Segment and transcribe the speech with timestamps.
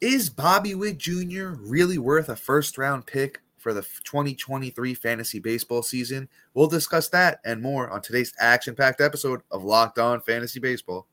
[0.00, 1.54] Is Bobby Witt Jr.
[1.58, 6.28] really worth a first round pick for the 2023 fantasy baseball season?
[6.54, 11.08] We'll discuss that and more on today's action packed episode of Locked On Fantasy Baseball.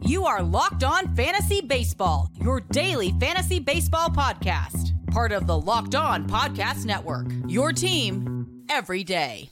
[0.00, 5.94] You are Locked On Fantasy Baseball, your daily fantasy baseball podcast, part of the Locked
[5.94, 7.28] On Podcast Network.
[7.46, 9.48] Your team every day.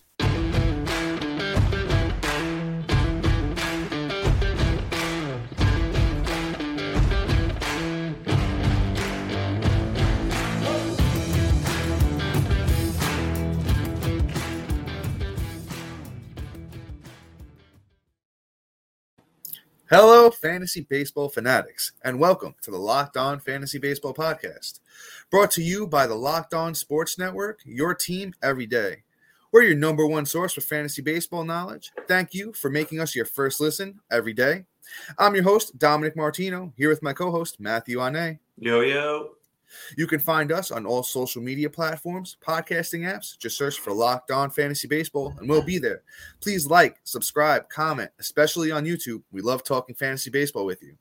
[19.91, 24.79] Hello, fantasy baseball fanatics, and welcome to the Locked On Fantasy Baseball Podcast.
[25.33, 29.03] Brought to you by the Locked On Sports Network, your team every day.
[29.51, 31.91] We're your number one source for fantasy baseball knowledge.
[32.07, 34.65] Thank you for making us your first listen every day.
[35.19, 38.39] I'm your host, Dominic Martino, here with my co host, Matthew Ane.
[38.59, 39.31] Yo, yo.
[39.97, 43.39] You can find us on all social media platforms, podcasting apps.
[43.39, 46.03] Just search for Locked On Fantasy Baseball, and we'll be there.
[46.41, 49.23] Please like, subscribe, comment, especially on YouTube.
[49.33, 50.97] We love talking fantasy baseball with you.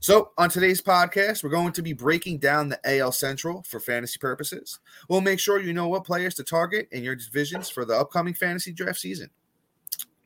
[0.00, 4.18] So, on today's podcast, we're going to be breaking down the AL Central for fantasy
[4.18, 4.80] purposes.
[5.08, 8.34] We'll make sure you know what players to target in your divisions for the upcoming
[8.34, 9.30] fantasy draft season.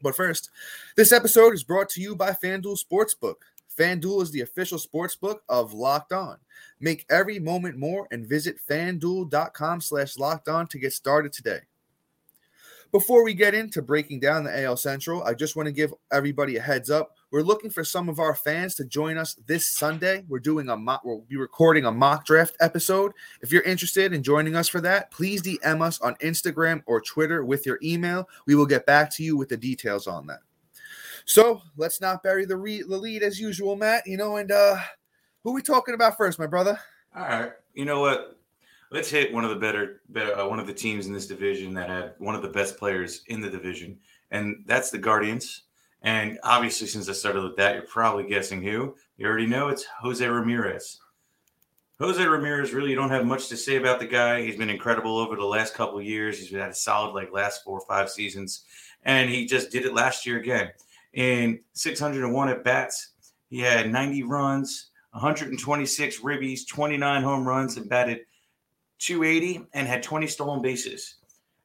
[0.03, 0.51] But first,
[0.97, 3.37] this episode is brought to you by FanDuel Sportsbook.
[3.77, 6.39] FanDuel is the official sportsbook of Locked On.
[6.81, 11.61] Make every moment more and visit fanduel.com slash locked on to get started today.
[12.93, 16.57] Before we get into breaking down the AL Central, I just want to give everybody
[16.57, 17.17] a heads up.
[17.33, 20.25] We're looking for some of our fans to join us this Sunday.
[20.29, 23.13] We're doing a mock, we'll be recording a mock draft episode.
[23.43, 27.45] If you're interested in joining us for that, please DM us on Instagram or Twitter
[27.45, 28.29] with your email.
[28.47, 30.41] We will get back to you with the details on that.
[31.27, 34.07] So let's not bury the, re- the lead as usual, Matt.
[34.07, 34.79] You know, and uh,
[35.43, 36.79] who we talking about first, my brother?
[37.15, 37.53] All right.
[37.75, 38.39] You know what?
[38.93, 41.75] Let's hit one of the better, better uh, one of the teams in this division
[41.75, 43.99] that had one of the best players in the division,
[44.31, 45.63] and that's the Guardians.
[46.03, 48.95] And obviously, since I started with that, you're probably guessing who.
[49.17, 51.01] You already know it's Jose Ramirez.
[51.99, 54.43] Jose Ramirez, really, don't have much to say about the guy.
[54.43, 56.39] He's been incredible over the last couple years.
[56.39, 58.65] He's had a solid, like, last four or five seasons.
[59.03, 60.71] And he just did it last year again
[61.17, 63.15] in 601 at bats.
[63.49, 68.21] He had 90 runs, 126 ribbies, 29 home runs, and batted
[68.99, 71.17] 280 and had 20 stolen bases.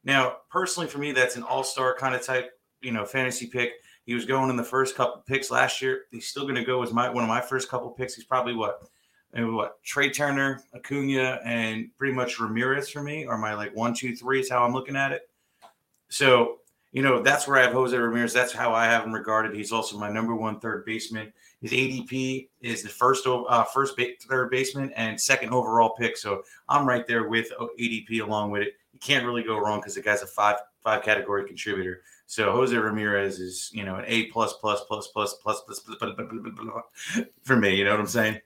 [0.04, 2.52] Now, personally, for me, that's an all-star kind of type,
[2.82, 3.74] you know, fantasy pick.
[4.06, 6.04] He was going in the first couple picks last year.
[6.12, 8.16] He's still going to go as my one of my first couple picks.
[8.16, 8.90] He's probably what,
[9.34, 14.16] what Trea Turner, Acuna, and pretty much Ramirez for me are my like one, two,
[14.16, 15.30] three is how I'm looking at it.
[16.10, 16.61] So
[16.92, 18.34] you know, that's where I have Jose Ramirez.
[18.34, 19.56] That's how I have him regarded.
[19.56, 21.32] He's also my number one third baseman.
[21.62, 26.18] His ADP is the first uh, first ba- third baseman and second overall pick.
[26.18, 28.74] So I'm right there with ADP along with it.
[28.94, 32.02] You can't really go wrong because the guy's a five five category contributor.
[32.26, 35.82] So Jose Ramirez is you know an A plus plus plus plus plus plus
[37.44, 37.76] for me.
[37.76, 38.42] You know what I'm saying?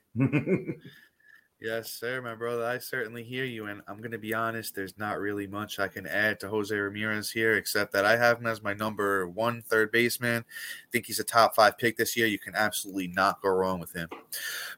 [1.65, 2.63] Yes, sir, my brother.
[2.63, 3.65] I certainly hear you.
[3.65, 6.75] And I'm going to be honest, there's not really much I can add to Jose
[6.75, 10.45] Ramirez here, except that I have him as my number one third baseman.
[10.47, 12.27] I think he's a top five pick this year.
[12.27, 14.09] You can absolutely not go wrong with him.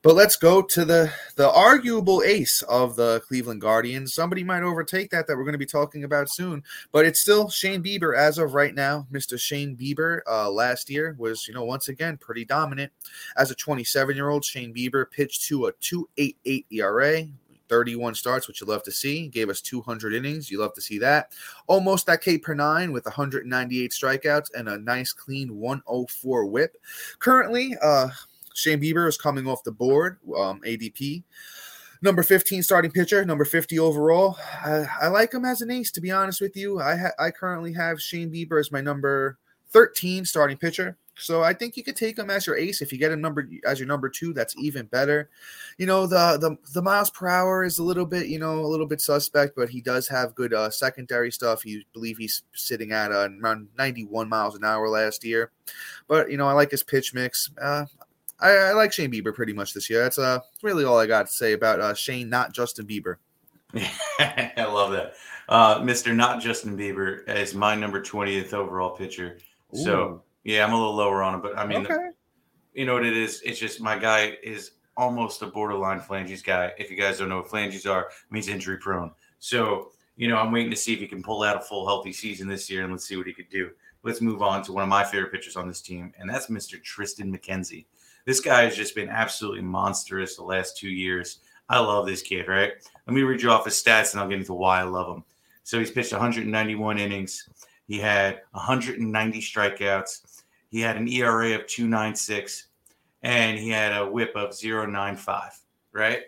[0.01, 4.13] But let's go to the, the arguable ace of the Cleveland Guardians.
[4.13, 6.63] Somebody might overtake that, that we're going to be talking about soon.
[6.93, 9.07] But it's still Shane Bieber as of right now.
[9.11, 9.37] Mr.
[9.37, 12.93] Shane Bieber uh, last year was, you know, once again, pretty dominant.
[13.35, 17.27] As a 27 year old, Shane Bieber pitched to a 288 ERA,
[17.69, 19.27] 31 starts, which you love to see.
[19.27, 20.49] Gave us 200 innings.
[20.49, 21.31] You love to see that.
[21.67, 26.77] Almost that K per nine with 198 strikeouts and a nice clean 104 whip.
[27.19, 28.09] Currently, uh,
[28.53, 31.23] Shane Bieber is coming off the board, um, ADP.
[32.01, 34.37] Number 15 starting pitcher, number 50 overall.
[34.63, 36.79] I, I like him as an ace, to be honest with you.
[36.79, 39.39] I, ha- I currently have Shane Bieber as my number
[39.69, 40.97] 13 starting pitcher.
[41.19, 42.81] So I think you could take him as your ace.
[42.81, 45.29] If you get a number as your number two, that's even better.
[45.77, 48.67] You know, the the the miles per hour is a little bit, you know, a
[48.67, 51.65] little bit suspect, but he does have good uh, secondary stuff.
[51.65, 55.51] You believe he's sitting at uh, around 91 miles an hour last year.
[56.07, 57.49] But you know, I like his pitch mix.
[57.59, 57.85] Uh,
[58.39, 60.03] I, I, like Shane Bieber pretty much this year.
[60.03, 63.15] That's uh really all I got to say about uh, Shane, not Justin Bieber.
[64.19, 65.15] I love that.
[65.49, 66.15] Uh, Mr.
[66.15, 69.39] Not Justin Bieber is my number 20th overall pitcher.
[69.75, 69.83] Ooh.
[69.83, 72.11] So yeah, I'm a little lower on him, but I mean, okay.
[72.73, 73.41] you know what it is?
[73.43, 76.71] It's just my guy is almost a borderline phalanges guy.
[76.77, 79.11] If you guys don't know what phalanges are, means injury prone.
[79.39, 82.13] So, you know, I'm waiting to see if he can pull out a full healthy
[82.13, 83.71] season this year and let's see what he could do.
[84.03, 86.81] Let's move on to one of my favorite pitchers on this team, and that's Mr.
[86.81, 87.85] Triston McKenzie.
[88.23, 91.39] This guy has just been absolutely monstrous the last two years.
[91.67, 92.71] I love this kid, right?
[93.05, 95.25] Let me read you off his stats and I'll get into why I love him.
[95.63, 97.49] So he's pitched 191 innings.
[97.87, 100.26] He had 190 strikeouts.
[100.69, 102.67] He had an ERA of 296
[103.23, 105.59] and he had a whip of 095,
[105.91, 106.21] right?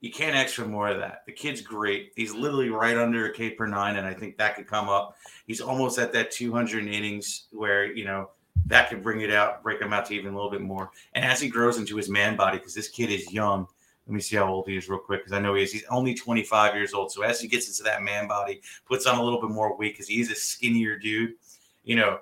[0.00, 1.22] You can't ask for more of that.
[1.26, 2.12] The kid's great.
[2.16, 5.16] He's literally right under a K per nine, and I think that could come up.
[5.46, 8.30] He's almost at that 200 innings where, you know,
[8.66, 10.90] that could bring it out, break him out to even a little bit more.
[11.14, 13.66] And as he grows into his man body, because this kid is young,
[14.06, 15.72] let me see how old he is real quick because I know he is.
[15.72, 17.12] He's only 25 years old.
[17.12, 19.92] So as he gets into that man body, puts on a little bit more weight
[19.92, 21.34] because he's a skinnier dude,
[21.84, 22.18] you know,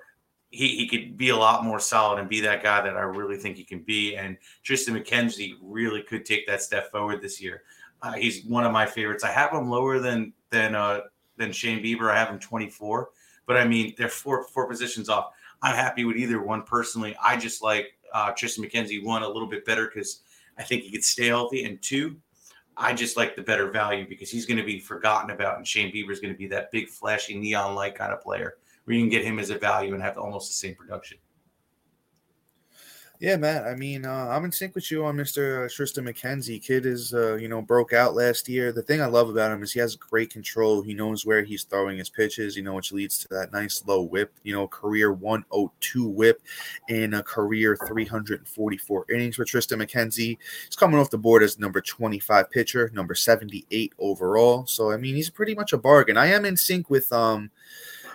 [0.50, 3.36] he, he could be a lot more solid and be that guy that I really
[3.36, 4.16] think he can be.
[4.16, 7.62] And Triston McKenzie really could take that step forward this year.
[8.00, 9.24] Uh, he's one of my favorites.
[9.24, 11.00] I have him lower than than uh,
[11.36, 12.10] than Shane Bieber.
[12.10, 13.10] I have him 24,
[13.46, 15.32] but I mean they're four four positions off.
[15.62, 17.16] I'm happy with either one personally.
[17.22, 20.20] I just like uh, Triston McKenzie one a little bit better because
[20.56, 22.16] I think he could stay healthy, and two,
[22.76, 25.92] I just like the better value because he's going to be forgotten about, and Shane
[25.92, 28.54] Bieber is going to be that big, flashy, neon light kind of player
[28.88, 31.18] where you can get him as a value and have almost the same production.
[33.20, 33.66] Yeah, Matt.
[33.66, 35.66] I mean, uh, I'm in sync with you on Mr.
[35.66, 36.62] Triston McKenzie.
[36.64, 38.70] Kid is, uh, you know, broke out last year.
[38.70, 40.82] The thing I love about him is he has great control.
[40.82, 44.02] He knows where he's throwing his pitches, you know, which leads to that nice low
[44.02, 44.32] whip.
[44.44, 46.40] You know, career 102 whip
[46.88, 50.38] in a career 344 innings for Triston McKenzie.
[50.66, 54.64] He's coming off the board as number 25 pitcher, number 78 overall.
[54.66, 56.16] So, I mean, he's pretty much a bargain.
[56.16, 57.50] I am in sync with, um,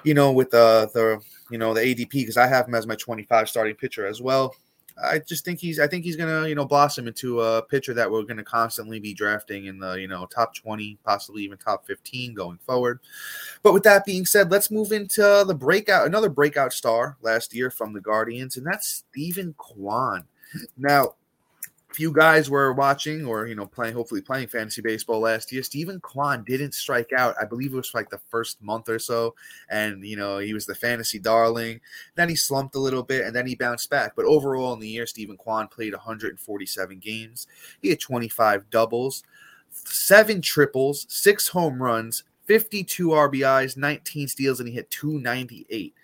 [0.03, 2.95] you know, with the the you know the ADP because I have him as my
[2.95, 4.55] 25 starting pitcher as well.
[5.01, 8.09] I just think he's I think he's gonna you know blossom into a pitcher that
[8.09, 12.33] we're gonna constantly be drafting in the you know top 20, possibly even top 15
[12.33, 12.99] going forward.
[13.63, 17.71] But with that being said, let's move into the breakout, another breakout star last year
[17.71, 20.25] from the Guardians, and that's Steven Kwan.
[20.77, 21.15] Now,
[21.93, 25.61] if you guys were watching or you know playing hopefully playing fantasy baseball last year.
[25.61, 27.35] Steven kwan didn't strike out.
[27.39, 29.35] I believe it was like the first month or so.
[29.69, 31.79] And you know he was the fantasy darling.
[32.15, 34.15] Then he slumped a little bit and then he bounced back.
[34.15, 37.45] But overall in the year steven kwan played 147 games.
[37.79, 39.23] He had 25 doubles
[39.69, 45.95] seven triples six home runs 52 rbis 19 steals and he hit 298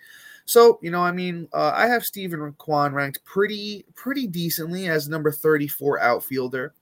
[0.50, 5.08] so, you know, I mean, uh, I have Steven Kwan ranked pretty pretty decently as
[5.08, 6.74] number 34 outfielder.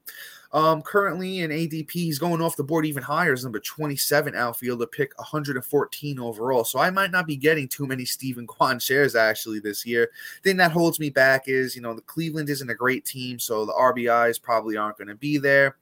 [0.51, 4.87] Um, currently in ADP, he's going off the board even higher as number 27 outfielder,
[4.87, 6.65] pick 114 overall.
[6.65, 10.11] So I might not be getting too many Steven Kwan shares actually this year.
[10.43, 13.67] Thing that holds me back is, you know, the Cleveland isn't a great team, so
[13.67, 15.77] the RBIs probably aren't going to be there.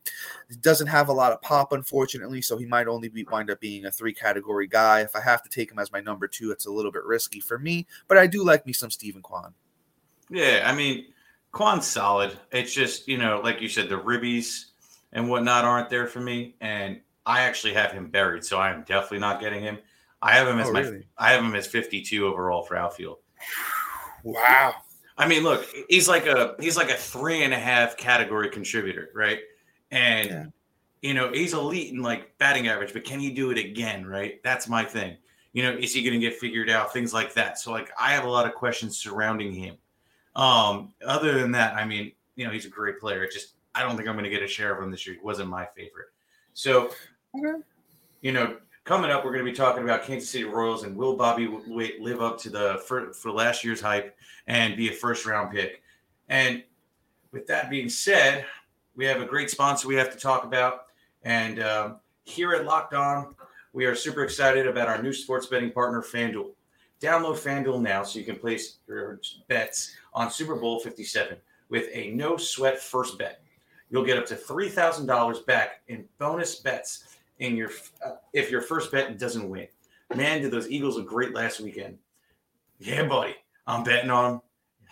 [0.48, 3.60] He doesn't have a lot of pop, unfortunately, so he might only be wind up
[3.60, 5.02] being a three category guy.
[5.02, 7.38] If I have to take him as my number two, it's a little bit risky
[7.38, 9.54] for me, but I do like me some Steven Kwan.
[10.28, 11.06] Yeah, I mean,
[11.56, 12.38] Kwan's solid.
[12.52, 14.66] It's just, you know, like you said, the ribbies
[15.12, 16.54] and whatnot aren't there for me.
[16.60, 19.78] And I actually have him buried, so I am definitely not getting him.
[20.20, 21.06] I have him as oh, my really?
[21.16, 23.20] I have him as 52 overall for outfield.
[24.22, 24.74] Wow.
[25.16, 29.08] I mean, look, he's like a he's like a three and a half category contributor,
[29.14, 29.38] right?
[29.90, 30.44] And yeah.
[31.00, 34.42] you know, he's elite in like batting average, but can he do it again, right?
[34.44, 35.16] That's my thing.
[35.54, 36.92] You know, is he going to get figured out?
[36.92, 37.58] Things like that.
[37.58, 39.76] So, like, I have a lot of questions surrounding him.
[40.36, 43.24] Um, other than that, I mean, you know, he's a great player.
[43.24, 45.16] It just I don't think I'm going to get a share of him this year.
[45.16, 46.08] He wasn't my favorite.
[46.54, 46.90] So,
[47.36, 47.60] okay.
[48.20, 51.16] you know, coming up, we're going to be talking about Kansas City Royals and will
[51.16, 55.52] Bobby live up to the for, for last year's hype and be a first round
[55.52, 55.82] pick.
[56.28, 56.62] And
[57.32, 58.46] with that being said,
[58.94, 60.86] we have a great sponsor we have to talk about.
[61.22, 63.34] And um, here at Locked On,
[63.74, 66.52] we are super excited about our new sports betting partner, FanDuel.
[67.00, 71.36] Download FanDuel now so you can place your bets on Super Bowl 57
[71.68, 73.42] with a no sweat first bet.
[73.90, 77.70] You'll get up to $3,000 back in bonus bets in your
[78.04, 79.68] uh, if your first bet doesn't win.
[80.14, 81.98] Man, did those Eagles look great last weekend.
[82.78, 83.34] Yeah, buddy.
[83.66, 84.40] I'm betting on them.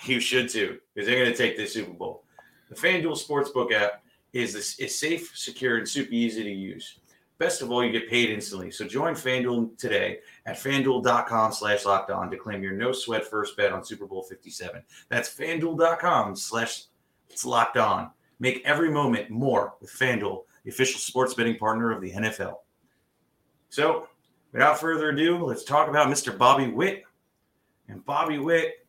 [0.05, 2.25] You should too, because they're going to take this Super Bowl.
[2.69, 6.99] The FanDuel Sportsbook app is is safe, secure, and super easy to use.
[7.39, 8.71] Best of all, you get paid instantly.
[8.71, 13.57] So join FanDuel today at fanduel.com slash locked on to claim your no sweat first
[13.57, 14.83] bet on Super Bowl 57.
[15.09, 16.85] That's fanduel.com slash
[17.29, 18.11] it's locked on.
[18.39, 22.59] Make every moment more with FanDuel, the official sports betting partner of the NFL.
[23.69, 24.07] So,
[24.53, 26.37] without further ado, let's talk about Mr.
[26.37, 27.03] Bobby Witt.
[27.89, 28.87] And Bobby Witt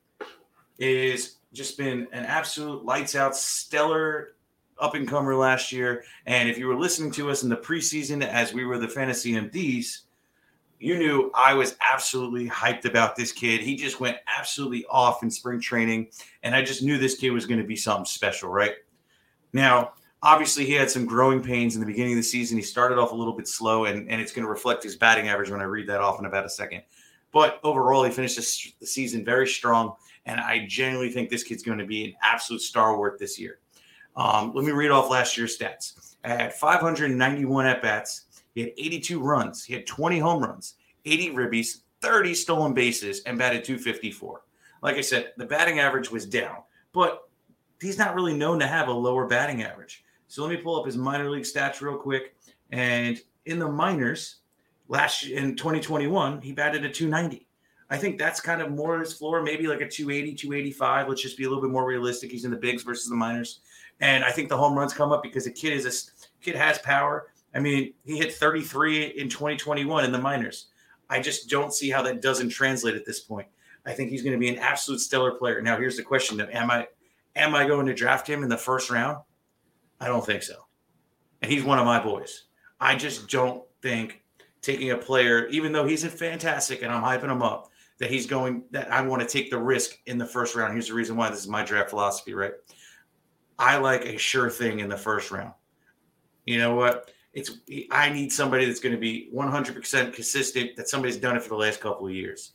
[0.77, 4.34] is just been an absolute lights out stellar
[4.79, 6.03] up and comer last year.
[6.25, 9.33] And if you were listening to us in the preseason as we were the fantasy
[9.33, 10.01] MDs,
[10.79, 13.61] you knew I was absolutely hyped about this kid.
[13.61, 16.09] He just went absolutely off in spring training,
[16.43, 18.73] and I just knew this kid was going to be something special, right?
[19.53, 22.57] Now, obviously, he had some growing pains in the beginning of the season.
[22.57, 25.29] He started off a little bit slow, and, and it's going to reflect his batting
[25.29, 26.83] average when I read that off in about a second.
[27.31, 28.35] But overall, he finished
[28.79, 32.61] the season very strong, and I genuinely think this kid's going to be an absolute
[32.61, 33.59] star worth this year.
[34.15, 36.15] Um, let me read off last year's stats.
[36.23, 41.81] At 591 at bats, he had 82 runs, he had 20 home runs, 80 ribbies,
[42.01, 44.41] 30 stolen bases, and batted 254.
[44.81, 46.57] Like I said, the batting average was down,
[46.93, 47.29] but
[47.81, 50.03] he's not really known to have a lower batting average.
[50.27, 52.35] So let me pull up his minor league stats real quick.
[52.71, 54.37] And in the minors,
[54.87, 57.47] last in 2021, he batted a 290.
[57.89, 61.07] I think that's kind of more his floor, maybe like a 280, 285.
[61.07, 62.31] Let's just be a little bit more realistic.
[62.31, 63.59] He's in the bigs versus the minors.
[64.01, 66.77] And I think the home runs come up because the kid is a kid has
[66.79, 67.31] power.
[67.53, 70.67] I mean, he hit 33 in 2021 in the minors.
[71.09, 73.47] I just don't see how that doesn't translate at this point.
[73.85, 75.61] I think he's going to be an absolute stellar player.
[75.61, 76.87] Now, here's the question: Am I
[77.35, 79.19] am I going to draft him in the first round?
[79.99, 80.65] I don't think so.
[81.41, 82.45] And he's one of my boys.
[82.79, 84.23] I just don't think
[84.61, 88.25] taking a player, even though he's a fantastic and I'm hyping him up, that he's
[88.25, 90.73] going that I want to take the risk in the first round.
[90.73, 92.53] Here's the reason why this is my draft philosophy, right?
[93.57, 95.53] I like a sure thing in the first round.
[96.45, 97.11] You know what?
[97.33, 97.51] It's
[97.91, 100.75] I need somebody that's going to be 100% consistent.
[100.75, 102.53] That somebody's done it for the last couple of years.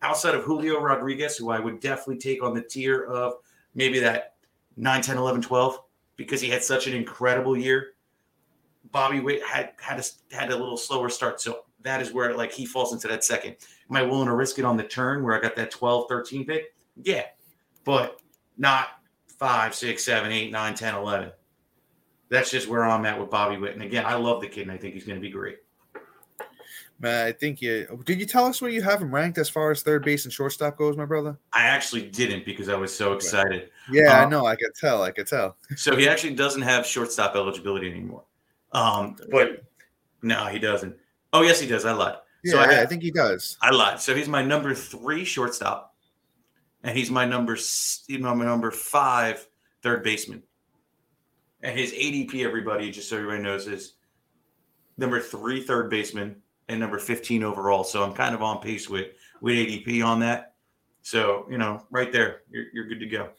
[0.00, 3.34] Outside of Julio Rodriguez, who I would definitely take on the tier of
[3.74, 4.34] maybe that
[4.76, 5.78] 9, 10, 11, 12,
[6.16, 7.92] because he had such an incredible year.
[8.90, 11.40] Bobby Witt had had a, had a little slower start.
[11.40, 13.56] So that is where like he falls into that second.
[13.90, 16.46] Am I willing to risk it on the turn where I got that 12, 13
[16.46, 16.74] pick?
[17.02, 17.24] Yeah,
[17.84, 18.20] but
[18.56, 19.01] not
[19.42, 21.32] five, six, seven, eight, nine, 10, 11.
[22.28, 23.74] That's just where I'm at with Bobby Witt.
[23.74, 25.58] And again, I love the kid and I think he's going to be great.
[27.00, 28.20] Man, I think you did.
[28.20, 30.78] You tell us where you have him ranked as far as third base and shortstop
[30.78, 31.36] goes, my brother.
[31.52, 33.70] I actually didn't because I was so excited.
[33.90, 34.46] Yeah, um, I know.
[34.46, 35.02] I could tell.
[35.02, 35.56] I could tell.
[35.76, 38.22] so he actually doesn't have shortstop eligibility anymore.
[38.70, 39.64] Um, but
[40.22, 40.94] no, he doesn't.
[41.32, 41.84] Oh, yes, he does.
[41.84, 42.18] I lied.
[42.44, 43.58] Yeah, so I, I think he does.
[43.60, 44.00] I lied.
[44.00, 45.91] So he's my number three shortstop
[46.82, 47.56] and he's my number
[48.08, 49.46] my number five
[49.82, 50.42] third baseman.
[51.62, 53.94] And his ADP, everybody, just so everybody knows, is
[54.96, 56.36] number three third baseman
[56.68, 57.84] and number 15 overall.
[57.84, 59.08] So I'm kind of on pace with
[59.40, 60.54] with ADP on that.
[61.02, 63.30] So, you know, right there, you're, you're good to go.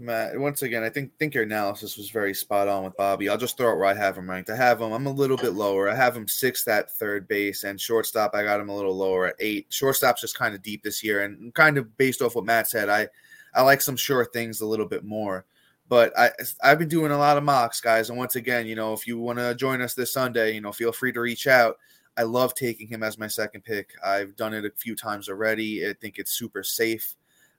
[0.00, 3.28] Matt, once again, I think think your analysis was very spot on with Bobby.
[3.28, 4.48] I'll just throw it where I have him ranked.
[4.48, 4.92] I have him.
[4.92, 5.90] I'm a little bit lower.
[5.90, 8.32] I have him sixth at third base, and shortstop.
[8.32, 9.66] I got him a little lower at eight.
[9.70, 12.88] Shortstop's just kind of deep this year, and kind of based off what Matt said,
[12.88, 13.08] I
[13.54, 15.44] I like some sure things a little bit more.
[15.88, 16.30] But I
[16.62, 19.18] I've been doing a lot of mocks, guys, and once again, you know, if you
[19.18, 21.76] want to join us this Sunday, you know, feel free to reach out.
[22.16, 23.90] I love taking him as my second pick.
[24.04, 25.88] I've done it a few times already.
[25.88, 27.16] I think it's super safe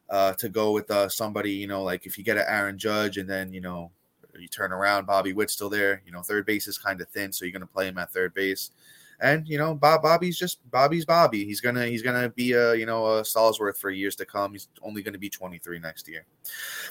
[0.10, 3.18] uh, to go with uh, somebody, you know, like if you get an Aaron Judge
[3.18, 3.92] and then, you know,
[4.38, 7.32] you turn around, Bobby Witt's still there, you know, third base is kind of thin,
[7.32, 8.72] so you're going to play him at third base.
[9.22, 11.44] And you know, Bob Bobby's just Bobby's Bobby.
[11.44, 14.54] He's gonna he's gonna be a you know a Stallsworth for years to come.
[14.54, 16.26] He's only gonna be 23 next year.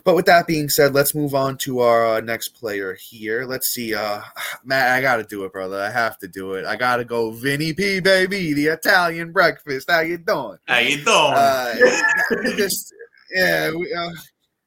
[0.05, 3.47] But with that being said, let's move on to our uh, next player here.
[3.47, 4.21] Let's see, uh,
[4.65, 4.91] Matt.
[4.91, 5.81] I gotta do it, brother.
[5.81, 6.67] I have to do it.
[6.67, 9.91] I gotta go, Vinny P, baby, the Italian breakfast.
[9.91, 10.59] How you doing?
[10.67, 11.07] How you doing?
[11.09, 11.75] Uh,
[12.59, 12.93] just
[13.31, 14.11] yeah, we, uh,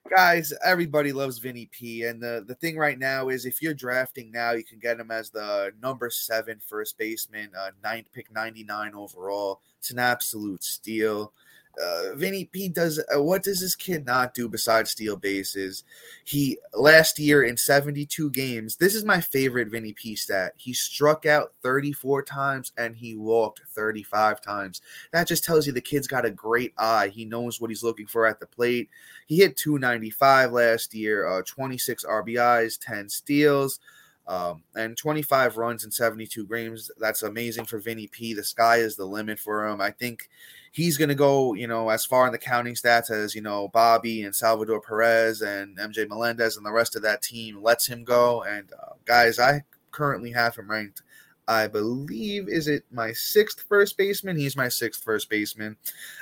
[0.10, 2.04] guys, everybody loves Vinny P.
[2.04, 5.12] And the, the thing right now is if you're drafting now, you can get him
[5.12, 9.62] as the number seven first baseman, uh, ninth pick 99 overall.
[9.80, 11.34] It's an absolute steal
[11.82, 15.84] uh, Vinny P does uh, what does this kid not do besides steal bases?
[16.24, 20.54] He last year in 72 games, this is my favorite Vinny P stat.
[20.58, 24.82] He struck out 34 times and he walked 35 times.
[25.12, 27.10] That just tells you the kid's got a great eye.
[27.10, 28.90] He knows what he's looking for at the plate.
[29.28, 33.80] He hit 295 last year, uh, 26 RBIs, 10 steals.
[34.28, 36.92] Um, and 25 runs in 72 games.
[37.00, 38.34] That's amazing for Vinny P.
[38.34, 39.82] The sky is the limit for him.
[39.82, 40.30] I think
[40.72, 43.68] he's going to go, you know, as far in the counting stats as, you know,
[43.70, 48.04] Bobby and Salvador Perez and MJ Melendez and the rest of that team lets him
[48.04, 48.44] go.
[48.44, 51.02] And uh, guys, I currently have him ranked.
[51.48, 54.38] I believe is it my sixth first baseman.
[54.38, 55.76] He's my sixth first baseman.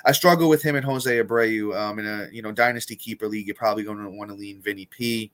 [0.05, 3.45] I struggle with him and Jose Abreu um, in a you know dynasty keeper league.
[3.45, 5.31] You're probably going to want to lean Vinny P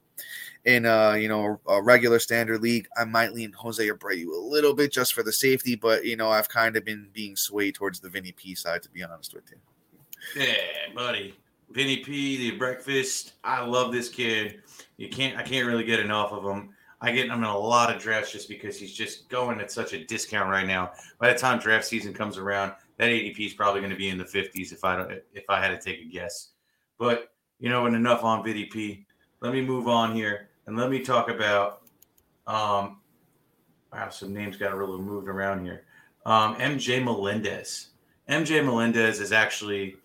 [0.66, 4.74] in a you know a regular standard league, I might lean Jose Abreu a little
[4.74, 8.00] bit just for the safety, but you know I've kind of been being swayed towards
[8.00, 9.58] the Vinny P side to be honest with you.
[10.42, 11.36] Yeah, buddy,
[11.70, 13.34] Vinny P, the breakfast.
[13.44, 14.62] I love this kid.
[14.98, 16.70] You can't, I can't really get enough of him.
[17.02, 19.94] I get him in a lot of drafts just because he's just going at such
[19.94, 20.92] a discount right now.
[21.20, 24.18] By the time draft season comes around, that ADP is probably going to be in
[24.18, 26.52] the 50s if I don't if I had to take a guess.
[26.98, 29.06] But you know, and enough on VDP.
[29.42, 31.82] Let me move on here and let me talk about
[32.48, 32.98] um
[33.94, 35.86] wow, some names got really moved around here.
[36.26, 37.90] Um, MJ Melendez.
[38.30, 39.98] MJ Melendez is actually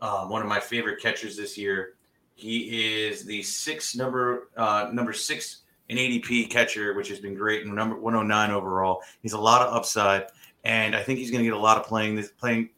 [0.00, 1.94] uh, one of my favorite catchers this year.
[2.34, 7.64] He is the six number uh, number six in ADP catcher, which has been great,
[7.64, 9.02] and number 109 overall.
[9.22, 10.26] He's a lot of upside,
[10.64, 12.70] and I think he's going to get a lot of playing this playing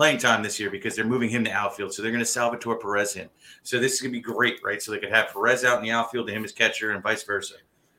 [0.00, 1.92] playing time this year because they're moving him to outfield.
[1.92, 3.28] So they're going to Salvador Perez him.
[3.64, 4.80] So this is going to be great, right?
[4.80, 7.22] So they could have Perez out in the outfield to him as catcher and vice
[7.22, 7.56] versa.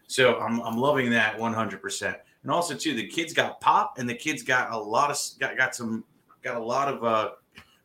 [0.07, 2.15] So I'm, I'm loving that 100%.
[2.41, 5.55] And also too, the kids got pop and the kids got a lot of got,
[5.55, 6.03] got some
[6.41, 7.29] got a lot of uh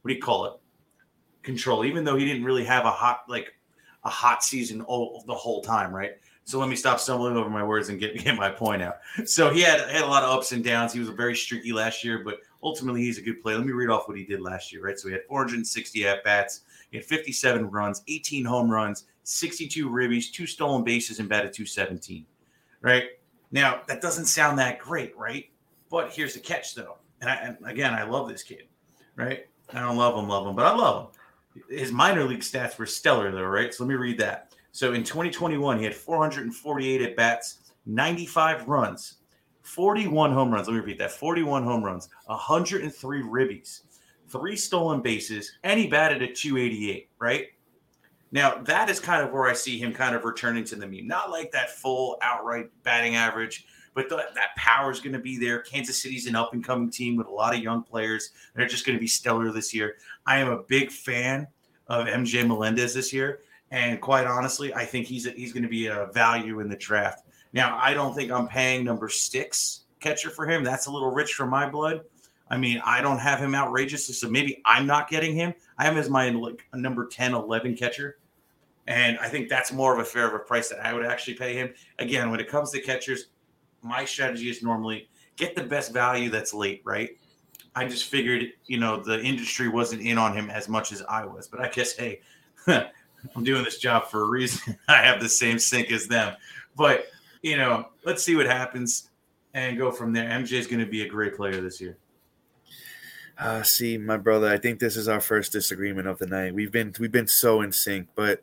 [0.00, 0.54] what do you call it
[1.42, 3.52] control even though he didn't really have a hot like
[4.04, 6.12] a hot season all the whole time right
[6.44, 8.96] so let me stop stumbling over my words and get, get my point out
[9.26, 11.70] so he had, had a lot of ups and downs he was a very streaky
[11.70, 14.40] last year but ultimately he's a good player let me read off what he did
[14.40, 18.70] last year right so he had 460 at bats he had 57 runs 18 home
[18.70, 22.24] runs 62 ribbies two stolen bases and batted 217
[22.80, 23.04] right
[23.52, 25.48] now, that doesn't sound that great, right?
[25.90, 26.96] But here's the catch, though.
[27.20, 28.64] And, I, and again, I love this kid,
[29.14, 29.46] right?
[29.72, 31.10] I don't love him, love him, but I love
[31.54, 31.62] him.
[31.70, 33.72] His minor league stats were stellar, though, right?
[33.72, 34.52] So let me read that.
[34.72, 39.14] So in 2021, he had 448 at bats, 95 runs,
[39.66, 40.68] 41 home runs.
[40.68, 43.82] Let me repeat that 41 home runs, 103 ribbies,
[44.28, 47.46] three stolen bases, and he batted at 288, right?
[48.32, 51.06] Now, that is kind of where I see him kind of returning to the mean.
[51.06, 55.38] Not like that full outright batting average, but the, that power is going to be
[55.38, 55.60] there.
[55.60, 58.30] Kansas City's an up and coming team with a lot of young players.
[58.54, 59.96] They're just going to be stellar this year.
[60.26, 61.48] I am a big fan
[61.88, 63.40] of MJ Melendez this year.
[63.70, 66.76] And quite honestly, I think he's a, he's going to be a value in the
[66.76, 67.25] draft.
[67.56, 70.62] Now, I don't think I'm paying number six catcher for him.
[70.62, 72.02] That's a little rich for my blood.
[72.50, 75.54] I mean, I don't have him outrageously, so maybe I'm not getting him.
[75.78, 78.18] I have him as my like number 10, 11 catcher.
[78.86, 81.32] And I think that's more of a fair of a price that I would actually
[81.32, 81.72] pay him.
[81.98, 83.28] Again, when it comes to catchers,
[83.80, 87.16] my strategy is normally get the best value that's late, right?
[87.74, 91.24] I just figured, you know, the industry wasn't in on him as much as I
[91.24, 91.48] was.
[91.48, 92.20] But I guess, hey,
[92.66, 94.78] I'm doing this job for a reason.
[94.88, 96.36] I have the same sink as them.
[96.76, 97.06] But,
[97.42, 99.10] you know, let's see what happens
[99.54, 100.28] and go from there.
[100.28, 101.96] MJ is going to be a great player this year.
[103.38, 106.54] Uh, see, my brother, I think this is our first disagreement of the night.
[106.54, 108.42] We've been we've been so in sync, but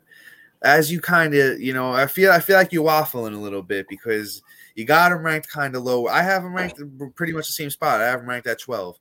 [0.62, 3.62] as you kind of, you know, I feel I feel like you're waffling a little
[3.62, 4.42] bit because
[4.74, 6.06] you got him ranked kind of low.
[6.06, 6.80] I have him ranked
[7.14, 8.00] pretty much the same spot.
[8.00, 8.98] I have him ranked at 12.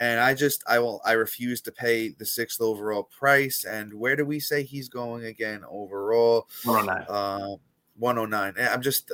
[0.00, 3.64] And I just I will I refuse to pay the sixth overall price.
[3.64, 6.48] And where do we say he's going again overall?
[6.64, 7.06] 109.
[7.08, 7.56] Uh,
[7.96, 8.54] 109.
[8.68, 9.10] I'm just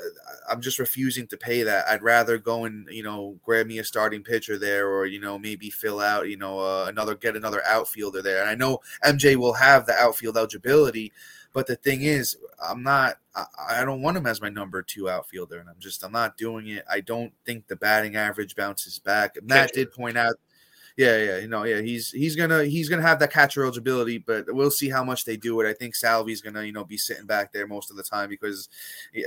[0.49, 1.87] I'm just refusing to pay that.
[1.89, 5.39] I'd rather go and you know grab me a starting pitcher there, or you know
[5.39, 8.41] maybe fill out you know uh, another get another outfielder there.
[8.41, 11.13] And I know MJ will have the outfield eligibility,
[11.53, 13.17] but the thing is, I'm not.
[13.35, 16.37] I, I don't want him as my number two outfielder, and I'm just I'm not
[16.37, 16.85] doing it.
[16.91, 19.37] I don't think the batting average bounces back.
[19.43, 20.37] Matt did point out
[21.01, 24.45] yeah, yeah, you know, yeah, he's he's gonna he's gonna have that catcher eligibility, but
[24.49, 25.67] we'll see how much they do it.
[25.67, 28.69] I think Salvy's gonna you know be sitting back there most of the time because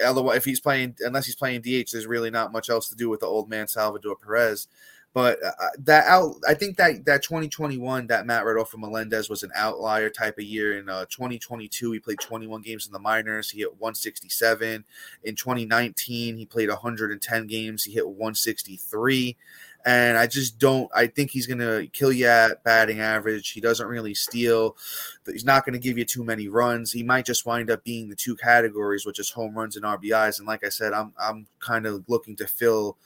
[0.06, 3.10] otherwise, if he's playing unless he's playing DH, there's really not much else to do
[3.10, 4.68] with the old man Salvador Perez.
[5.16, 9.28] But uh, uh that out, I think that that 2021 that Matt off from Melendez
[9.28, 10.78] was an outlier type of year.
[10.78, 13.50] In uh, 2022, he played 21 games in the minors.
[13.50, 14.86] He hit 167.
[15.24, 17.84] In 2019, he played 110 games.
[17.84, 19.38] He hit 163
[19.86, 20.90] and I just don't.
[20.96, 23.52] I think he's going to kill you at batting average.
[23.52, 24.78] He doesn't really steal.
[25.26, 26.92] He's not going to give you too many runs.
[26.92, 30.40] He might just wind up being the two categories, which is home runs and RBIs.
[30.40, 32.98] And like I said, I'm I'm kind of looking to fill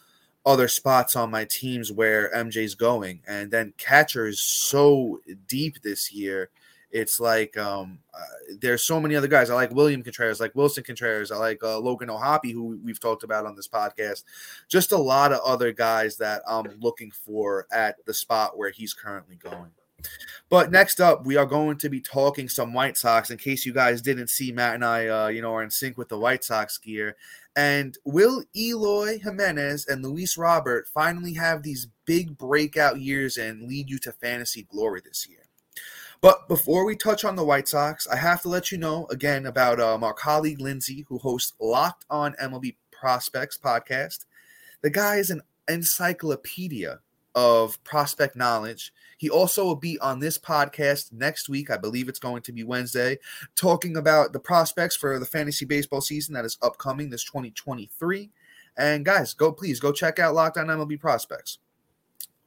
[0.45, 6.11] other spots on my teams where MJ's going, and then catcher is so deep this
[6.11, 6.49] year
[6.97, 9.49] it's like um, uh, there's so many other guys.
[9.49, 11.31] I like William Contreras, like Willson Contreras.
[11.31, 14.23] I like uh, Logan O'Hoppe, who we've talked about on this podcast.
[14.67, 18.93] Just a lot of other guys that I'm looking for at the spot where he's
[18.93, 19.71] currently going.
[20.49, 23.29] But next up, we are going to be talking some White Sox.
[23.29, 25.97] In case you guys didn't see, Matt and I, uh, you know, are in sync
[25.97, 27.15] with the White Sox gear.
[27.55, 33.89] And will Eloy Jimenez and Luis Robert finally have these big breakout years and lead
[33.89, 35.46] you to fantasy glory this year?
[36.21, 39.45] But before we touch on the White Sox, I have to let you know again
[39.45, 44.25] about um, our colleague Lindsay, who hosts Locked On MLB Prospects podcast.
[44.81, 46.99] The guy is an encyclopedia
[47.35, 48.91] of prospect knowledge.
[49.19, 51.69] He also will be on this podcast next week.
[51.69, 53.19] I believe it's going to be Wednesday,
[53.55, 58.31] talking about the prospects for the fantasy baseball season that is upcoming this 2023.
[58.75, 61.59] And guys, go please go check out Locked On MLB Prospects.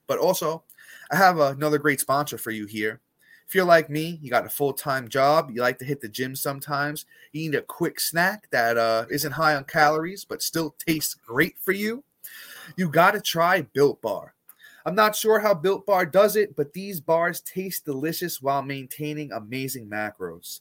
[0.09, 0.65] But also,
[1.13, 3.01] I have another great sponsor for you here.
[3.51, 6.09] If you're like me, you got a full time job, you like to hit the
[6.09, 10.77] gym sometimes, you need a quick snack that uh, not high on calories but still
[10.87, 12.05] tastes great for you,
[12.77, 14.35] you got to try Built Bar.
[14.87, 19.33] I'm not sure how Built Bar does it, but these bars taste delicious while maintaining
[19.33, 20.61] amazing macros.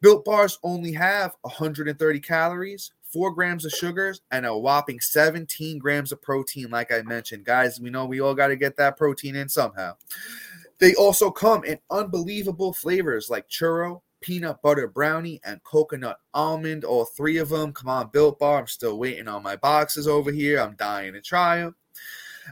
[0.00, 6.12] Built bars only have 130 calories, 4 grams of sugars, and a whopping 17 grams
[6.12, 7.44] of protein, like I mentioned.
[7.44, 9.96] Guys, we know we all got to get that protein in somehow.
[10.78, 16.84] They also come in unbelievable flavors like churro, peanut butter brownie, and coconut almond.
[16.84, 17.72] All three of them.
[17.72, 18.60] Come on, Built Bar.
[18.60, 20.60] I'm still waiting on my boxes over here.
[20.60, 21.74] I'm dying to try them.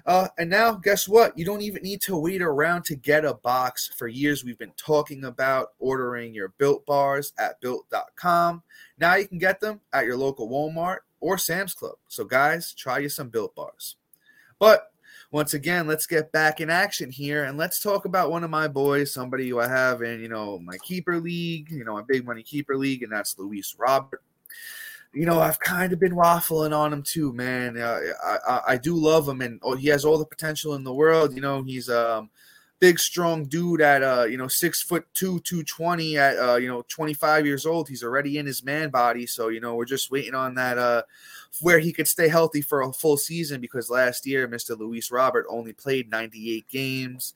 [0.04, 1.36] Uh, and now, guess what?
[1.38, 3.90] You don't even need to wait around to get a box.
[3.96, 8.62] For years, we've been talking about ordering your built bars at built.com.
[8.98, 11.96] Now you can get them at your local Walmart or Sam's Club.
[12.08, 13.96] So, guys, try you some built bars.
[14.58, 14.92] But
[15.36, 18.66] once again, let's get back in action here and let's talk about one of my
[18.66, 22.24] boys, somebody who I have in, you know, my keeper league, you know, my big
[22.24, 24.22] money keeper league, and that's Luis Robert.
[25.12, 27.76] You know, I've kind of been waffling on him too, man.
[27.76, 30.84] Uh, I, I, I do love him, and oh, he has all the potential in
[30.84, 31.34] the world.
[31.34, 32.30] You know, he's um
[32.80, 36.68] big, strong dude at uh, you know, six foot two, two twenty at uh, you
[36.68, 37.88] know, twenty five years old.
[37.88, 41.02] He's already in his man body, so you know, we're just waiting on that uh,
[41.60, 44.78] where he could stay healthy for a full season because last year, Mr.
[44.78, 47.34] Luis Robert only played ninety eight games.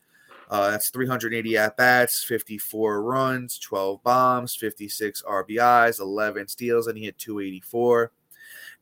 [0.50, 7.04] Uh, that's 380 at bats, 54 runs, 12 bombs, 56 RBIs, 11 steals, and he
[7.04, 8.10] hit 284.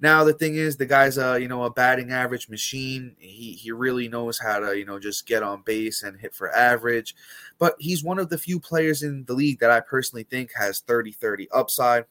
[0.01, 3.17] Now the thing is, the guy's a you know a batting average machine.
[3.19, 6.55] He he really knows how to you know just get on base and hit for
[6.55, 7.17] average.
[7.59, 10.81] But he's one of the few players in the league that I personally think has
[10.83, 12.05] 30-30 upside.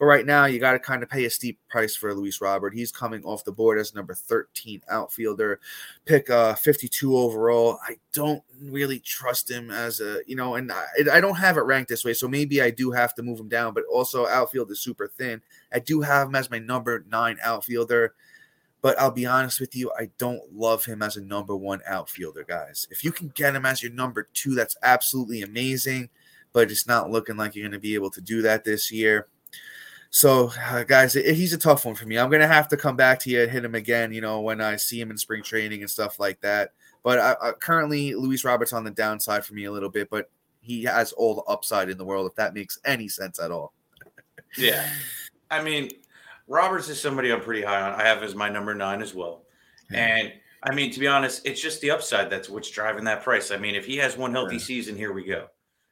[0.00, 2.72] But right now, you got to kind of pay a steep price for Luis Robert.
[2.72, 5.60] He's coming off the board as number 13 outfielder,
[6.06, 7.78] pick uh, 52 overall.
[7.86, 11.66] I don't really trust him as a, you know, and I, I don't have it
[11.66, 12.14] ranked this way.
[12.14, 15.42] So maybe I do have to move him down, but also outfield is super thin.
[15.70, 18.14] I do have him as my number nine outfielder.
[18.80, 22.44] But I'll be honest with you, I don't love him as a number one outfielder,
[22.44, 22.86] guys.
[22.90, 26.08] If you can get him as your number two, that's absolutely amazing.
[26.54, 29.26] But it's not looking like you're going to be able to do that this year.
[30.10, 32.18] So, uh, guys, it, he's a tough one for me.
[32.18, 34.12] I'm gonna have to come back to you and hit him again.
[34.12, 36.72] You know, when I see him in spring training and stuff like that.
[37.04, 40.28] But I, I, currently, Luis Roberts on the downside for me a little bit, but
[40.60, 42.28] he has all the upside in the world.
[42.28, 43.72] If that makes any sense at all.
[44.58, 44.90] yeah,
[45.50, 45.90] I mean,
[46.48, 47.98] Roberts is somebody I'm pretty high on.
[47.98, 49.44] I have as my number nine as well,
[49.90, 50.32] and.
[50.62, 53.50] I mean, to be honest, it's just the upside that's what's driving that price.
[53.50, 54.62] I mean, if he has one healthy yeah.
[54.62, 55.46] season, here we go.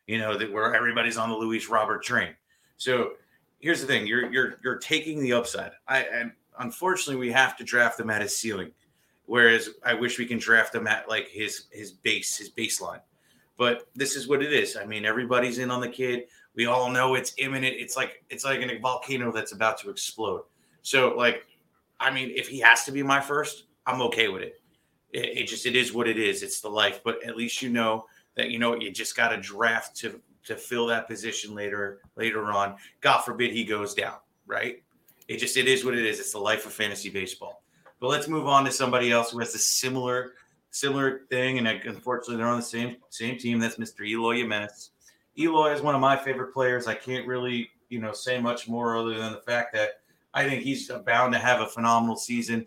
[0.06, 2.34] You know that where everybody's on the Luis Robert train.
[2.76, 3.12] So
[3.60, 5.72] here's the thing: you're you're you're taking the upside.
[5.86, 8.72] I and unfortunately we have to draft him at his ceiling,
[9.26, 13.00] whereas I wish we can draft him at like his his base his baseline.
[13.56, 14.76] But this is what it is.
[14.76, 16.24] I mean, everybody's in on the kid.
[16.54, 17.76] We all know it's imminent.
[17.76, 20.42] It's like it's like a volcano that's about to explode.
[20.82, 21.44] So like,
[22.00, 24.60] I mean, if he has to be my first, I'm okay with it.
[25.12, 26.42] It, it just it is what it is.
[26.42, 27.00] It's the life.
[27.04, 30.56] But at least you know that you know you just got to draft to to
[30.56, 32.76] fill that position later later on.
[33.00, 34.82] God forbid he goes down, right?
[35.28, 36.18] It just it is what it is.
[36.18, 37.62] It's the life of fantasy baseball.
[38.00, 40.32] But let's move on to somebody else who has a similar
[40.70, 43.58] similar thing, and unfortunately they're on the same same team.
[43.58, 44.06] That's Mr.
[44.06, 44.90] Eloy Jimenez.
[45.38, 46.86] Eloy is one of my favorite players.
[46.86, 50.00] I can't really you know say much more other than the fact that
[50.34, 52.66] I think he's bound to have a phenomenal season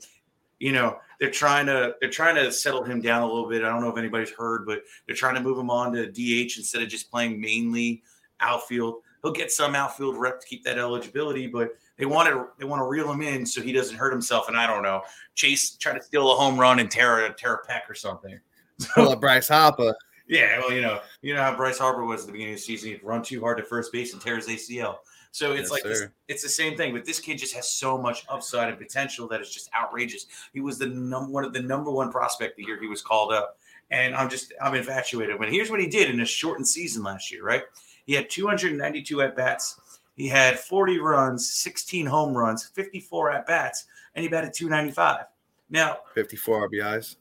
[0.62, 3.64] you know they're trying to they're trying to settle him down a little bit.
[3.64, 6.58] I don't know if anybody's heard, but they're trying to move him on to DH
[6.58, 8.02] instead of just playing mainly
[8.40, 9.04] outfield.
[9.22, 12.82] He'll get some outfield rep to keep that eligibility, but they want to they want
[12.82, 14.48] to reel him in so he doesn't hurt himself.
[14.48, 15.04] And I don't know,
[15.36, 18.38] Chase try to steal a home run and tear a tear a peck or something.
[18.96, 19.94] So, Bryce Harper.
[20.28, 22.64] Yeah, well, you know, you know how Bryce Harper was at the beginning of the
[22.64, 22.90] season.
[22.90, 24.96] He'd run too hard to first base and tear his ACL.
[25.32, 27.98] So it's yes, like this, it's the same thing, but this kid just has so
[27.98, 30.28] much upside and potential that it's just outrageous.
[30.54, 33.32] He was the number one of the number one prospect the year he was called
[33.32, 33.58] up,
[33.92, 35.40] and I'm just I'm infatuated.
[35.40, 37.64] But here's what he did in a shortened season last year, right?
[38.06, 39.80] He had 292 at bats.
[40.18, 45.26] He had 40 runs, 16 home runs, 54 at bats, and he batted 295.
[45.70, 47.16] Now 54 RBIs.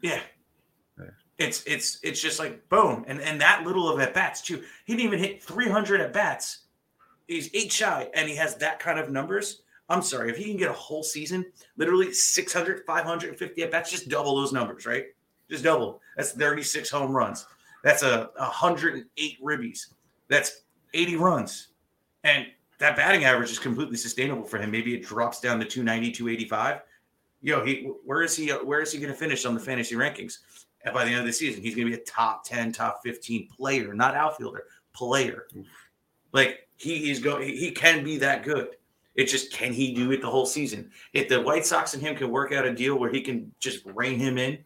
[0.00, 0.20] Yeah.
[0.98, 1.04] yeah.
[1.36, 4.62] It's it's it's just like boom, and and that little of at bats too.
[4.86, 6.60] He didn't even hit 300 at bats
[7.26, 9.62] he's eight shy and he has that kind of numbers.
[9.88, 11.44] I'm sorry, if he can get a whole season,
[11.76, 15.06] literally 600, 550 at bats, just double those numbers, right?
[15.48, 16.00] Just double.
[16.16, 17.46] That's 36 home runs.
[17.84, 19.86] That's a 108 ribbies.
[20.28, 20.62] That's
[20.92, 21.68] 80 runs.
[22.24, 22.46] And
[22.78, 24.70] that batting average is completely sustainable for him.
[24.70, 26.80] Maybe it drops down to 290, 285.
[27.42, 30.38] Yo, he where is he where is he going to finish on the fantasy rankings?
[30.84, 33.00] And by the end of the season, he's going to be a top 10, top
[33.04, 35.46] 15 player, not outfielder, player.
[36.32, 38.68] Like he is going he can be that good.
[39.14, 40.90] It's just can he do it the whole season?
[41.12, 43.84] If the White Sox and him can work out a deal where he can just
[43.86, 44.58] rein him in,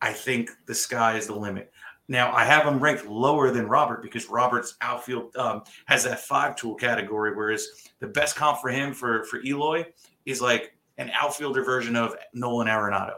[0.00, 1.72] I think the sky is the limit.
[2.08, 6.56] Now I have him ranked lower than Robert because Robert's outfield um, has that five
[6.56, 7.68] tool category, whereas
[7.98, 9.84] the best comp for him for for Eloy
[10.24, 13.16] is like an outfielder version of Nolan Arenado,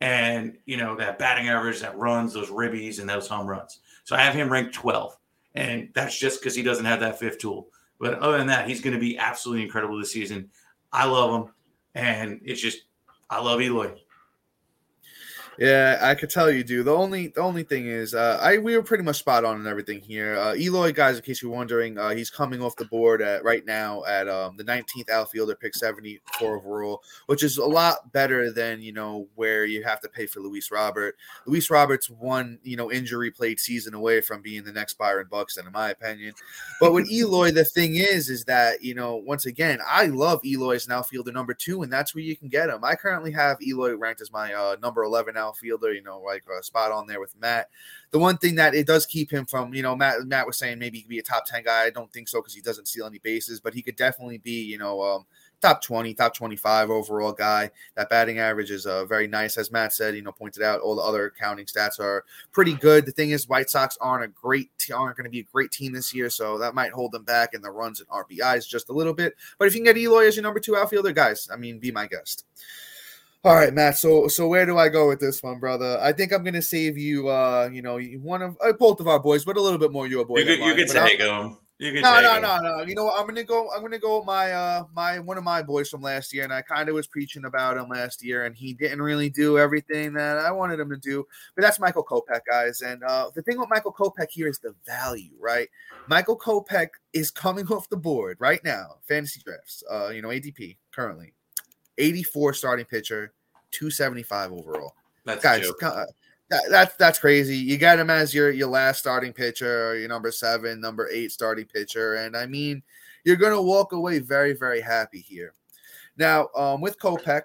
[0.00, 3.80] and you know that batting average, that runs, those ribbies, and those home runs.
[4.04, 5.16] So I have him ranked 12,
[5.58, 7.68] and that's just because he doesn't have that fifth tool.
[7.98, 10.50] But other than that, he's going to be absolutely incredible this season.
[10.92, 11.52] I love him,
[11.94, 12.78] and it's just
[13.28, 13.94] I love Eloy.
[15.58, 16.84] Yeah, I could tell you do.
[16.84, 19.66] The only the only thing is, uh, I we were pretty much spot on and
[19.66, 20.38] everything here.
[20.38, 23.66] Uh, Eloy, guys, in case you're wondering, uh, he's coming off the board at right
[23.66, 28.80] now at um, the 19th outfielder, pick 74 overall, which is a lot better than
[28.80, 31.16] you know where you have to pay for Luis Robert.
[31.44, 35.66] Luis Robert's one you know injury played season away from being the next Byron Buxton,
[35.66, 36.34] in my opinion.
[36.78, 40.76] But with Eloy, the thing is, is that you know once again, I love Eloy
[40.76, 42.84] as an outfielder number two, and that's where you can get him.
[42.84, 46.44] I currently have Eloy ranked as my uh, number 11 out outfielder, you know, like
[46.48, 47.68] a spot on there with Matt.
[48.10, 50.78] The one thing that it does keep him from, you know, Matt Matt was saying
[50.78, 51.84] maybe he could be a top 10 guy.
[51.84, 54.62] I don't think so because he doesn't steal any bases, but he could definitely be,
[54.62, 55.26] you know, um,
[55.60, 57.70] top 20, top 25 overall guy.
[57.96, 59.56] That batting average is uh, very nice.
[59.58, 63.06] As Matt said, you know, pointed out, all the other counting stats are pretty good.
[63.06, 65.92] The thing is, White Sox aren't a great, aren't going to be a great team
[65.92, 68.92] this year, so that might hold them back in the runs and RBIs just a
[68.92, 69.34] little bit.
[69.58, 71.92] But if you can get Eloy as your number two outfielder, guys, I mean, be
[71.92, 72.44] my guest.
[73.44, 73.96] All right, Matt.
[73.96, 75.98] So, so where do I go with this one, brother?
[76.00, 77.28] I think I'm gonna save you.
[77.28, 80.08] Uh, you know, one of uh, both of our boys, but a little bit more
[80.08, 80.38] your boy.
[80.38, 81.56] You could, you could take him.
[81.78, 82.82] You could no, no, no, no.
[82.82, 83.20] You know, what?
[83.20, 83.70] I'm gonna go.
[83.70, 86.52] I'm gonna go with my uh my one of my boys from last year, and
[86.52, 90.14] I kind of was preaching about him last year, and he didn't really do everything
[90.14, 91.24] that I wanted him to do.
[91.54, 92.80] But that's Michael Kopech, guys.
[92.80, 95.68] And uh, the thing with Michael Kopech here is the value, right?
[96.08, 99.84] Michael Kopech is coming off the board right now, fantasy drafts.
[99.88, 101.34] Uh, you know, ADP currently
[101.98, 103.32] 84 starting pitcher,
[103.72, 104.94] 275 overall.
[105.24, 105.70] That's guys.
[106.50, 107.56] That, that's that's crazy.
[107.56, 111.66] You got him as your your last starting pitcher, your number seven, number eight starting
[111.66, 112.82] pitcher, and I mean,
[113.24, 115.52] you're gonna walk away very very happy here.
[116.16, 117.42] Now, um, with Kopech,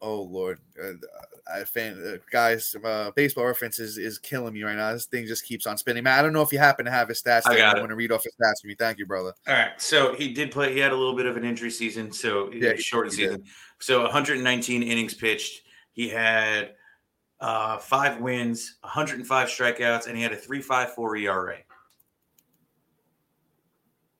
[0.00, 0.92] oh lord, uh,
[1.52, 4.92] I fan uh, guys, uh, baseball references is, is killing me right now.
[4.92, 6.04] This thing just keeps on spinning.
[6.04, 7.42] Man, I don't know if you happen to have his stats.
[7.46, 8.74] I got I'm going to read off his stats for me.
[8.78, 9.32] Thank you, brother.
[9.46, 10.72] All right, so he did play.
[10.72, 13.40] He had a little bit of an injury season, so yeah, short season.
[13.40, 13.48] Did.
[13.80, 15.62] So 119 innings pitched.
[15.92, 16.74] He had
[17.40, 21.56] uh, five wins, 105 strikeouts, and he had a 3.54 ERA.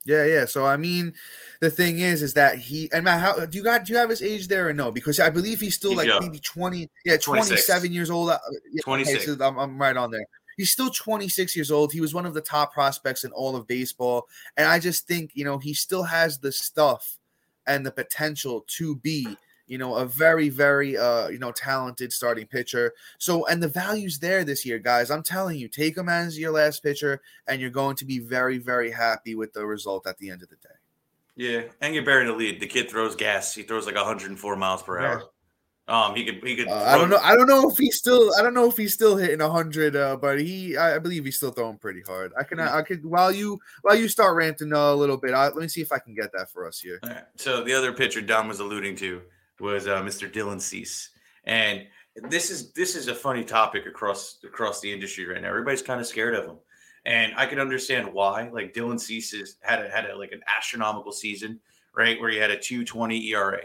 [0.09, 0.47] Yeah, yeah.
[0.47, 1.13] So I mean,
[1.61, 4.09] the thing is, is that he and Matt, how do you got do you have
[4.09, 4.91] his age there or no?
[4.91, 6.21] Because I believe he's still he's like young.
[6.23, 8.31] maybe twenty, yeah, twenty seven years old.
[8.31, 8.39] Uh,
[8.73, 9.29] yeah, twenty six.
[9.29, 10.25] Okay, so I'm, I'm right on there.
[10.57, 11.93] He's still 26 years old.
[11.93, 15.33] He was one of the top prospects in all of baseball, and I just think
[15.35, 17.19] you know he still has the stuff
[17.67, 19.37] and the potential to be
[19.69, 22.95] you know, a very, very, uh, you know, talented starting pitcher.
[23.19, 25.11] So, and the value's there this year, guys.
[25.11, 28.59] I'm telling you, take him as your last pitcher, and you're going to be very,
[28.59, 30.75] very happy with the result at the end of the day.
[31.37, 32.59] Yeah, and you're bearing the lead.
[32.59, 33.55] The kid throws gas.
[33.55, 35.23] He throws like 104 miles per hour.
[35.87, 36.69] Um, he could, he could.
[36.69, 37.19] Uh, I don't know.
[37.23, 38.31] I don't know if he's still.
[38.39, 39.97] I don't know if he's still hitting hundred.
[39.97, 42.33] Uh, but he, I, believe he's still throwing pretty hard.
[42.39, 43.07] I can, I, I could.
[43.07, 45.99] While you, while you start ranting a little bit, I, let me see if I
[45.99, 47.01] can get that for us here.
[47.37, 49.23] So the other pitcher Dom was alluding to
[49.61, 50.31] was uh, Mr.
[50.31, 51.11] Dylan Cease,
[51.45, 51.87] and
[52.29, 55.49] this is this is a funny topic across across the industry right now.
[55.49, 56.57] Everybody's kind of scared of him,
[57.07, 58.49] and I can understand why.
[58.49, 61.61] Like Dylan Cease has had a, had a, like an astronomical season,
[61.95, 63.63] right, where he had a two twenty ERA.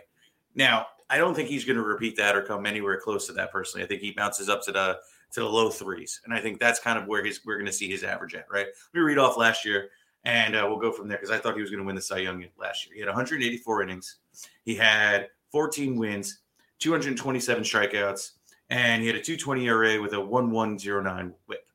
[0.56, 3.52] Now I don't think he's going to repeat that or come anywhere close to that.
[3.52, 4.98] Personally, I think he bounces up to the
[5.32, 7.74] to the low threes, and I think that's kind of where his we're going to
[7.74, 8.46] see his average at.
[8.52, 9.90] Right, let me read off last year,
[10.26, 12.02] and uh, we'll go from there because I thought he was going to win the
[12.02, 12.96] Cy Young last year.
[12.96, 14.18] He had 184 innings.
[14.64, 16.40] He had 14 wins,
[16.80, 18.32] 227 strikeouts,
[18.70, 21.66] and he had a 220 ERA with a 1109 whip.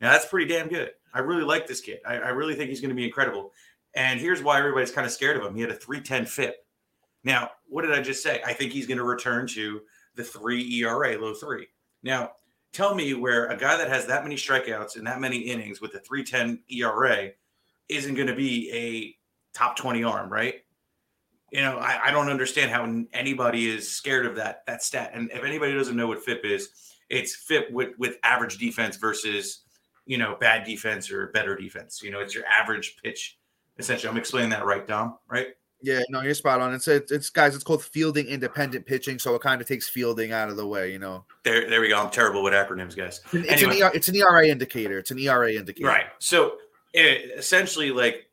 [0.00, 0.92] Now that's pretty damn good.
[1.12, 1.98] I really like this kid.
[2.06, 3.52] I, I really think he's going to be incredible.
[3.94, 5.54] And here's why everybody's kind of scared of him.
[5.54, 6.56] He had a 310 FIP.
[7.24, 8.40] Now, what did I just say?
[8.44, 9.82] I think he's going to return to
[10.14, 11.68] the three ERA, low three.
[12.02, 12.32] Now,
[12.72, 15.94] tell me where a guy that has that many strikeouts and that many innings with
[15.94, 17.30] a 310 ERA
[17.88, 20.63] isn't going to be a top 20 arm, right?
[21.54, 25.12] You know, I, I, don't understand how anybody is scared of that that stat.
[25.14, 26.70] And if anybody doesn't know what FIP is,
[27.08, 29.60] it's fit with with average defense versus
[30.04, 32.02] you know bad defense or better defense.
[32.02, 33.38] You know, it's your average pitch.
[33.78, 35.16] Essentially, I'm explaining that right, Dom.
[35.28, 35.48] Right?
[35.80, 36.74] Yeah, no, you're spot on.
[36.74, 37.54] It's it's, it's guys.
[37.54, 40.90] It's called fielding independent pitching, so it kind of takes fielding out of the way.
[40.90, 41.24] You know.
[41.44, 42.02] There, there we go.
[42.02, 43.20] I'm terrible with acronyms, guys.
[43.32, 43.80] It's, anyway.
[43.80, 44.98] an, ER, it's an ERA indicator.
[44.98, 45.86] It's an ERA indicator.
[45.86, 46.06] Right.
[46.18, 46.56] So
[46.92, 48.26] it, essentially, like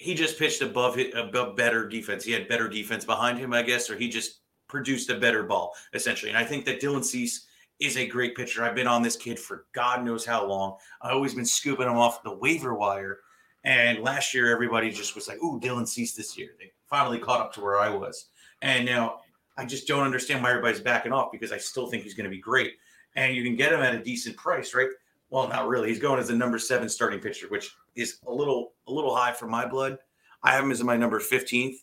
[0.00, 2.24] he just pitched above above better defense.
[2.24, 5.74] He had better defense behind him, I guess, or he just produced a better ball,
[5.92, 6.30] essentially.
[6.30, 7.46] And I think that Dylan Cease
[7.80, 8.64] is a great pitcher.
[8.64, 10.78] I've been on this kid for God knows how long.
[11.02, 13.18] I've always been scooping him off the waiver wire.
[13.64, 17.42] And last year, everybody just was like, "Ooh, Dylan Cease this year." They finally caught
[17.42, 18.30] up to where I was,
[18.62, 19.20] and now
[19.58, 22.34] I just don't understand why everybody's backing off because I still think he's going to
[22.34, 22.78] be great,
[23.16, 24.88] and you can get him at a decent price, right?
[25.30, 25.88] Well, not really.
[25.88, 29.32] He's going as the number seven starting pitcher, which is a little a little high
[29.32, 29.98] for my blood.
[30.42, 31.82] I have him as my number fifteenth,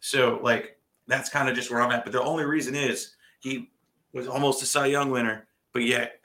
[0.00, 0.76] so like
[1.06, 2.04] that's kind of just where I'm at.
[2.04, 3.70] But the only reason is he
[4.12, 6.20] was almost a Cy Young winner, but yet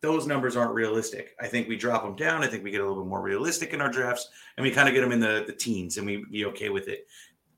[0.00, 1.34] those numbers aren't realistic.
[1.40, 2.42] I think we drop them down.
[2.42, 4.88] I think we get a little bit more realistic in our drafts, and we kind
[4.88, 7.06] of get them in the the teens, and we be okay with it.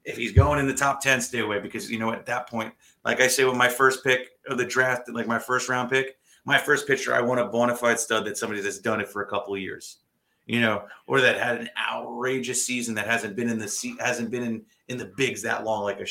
[0.04, 2.74] If he's going in the top ten, stay away because you know at that point,
[3.06, 6.17] like I say, with my first pick of the draft, like my first round pick,
[6.48, 9.20] my first pitcher, I want a bona fide stud that somebody that's done it for
[9.20, 9.98] a couple of years,
[10.46, 14.30] you know, or that had an outrageous season that hasn't been in the seat, hasn't
[14.30, 16.06] been in in the bigs that long, like a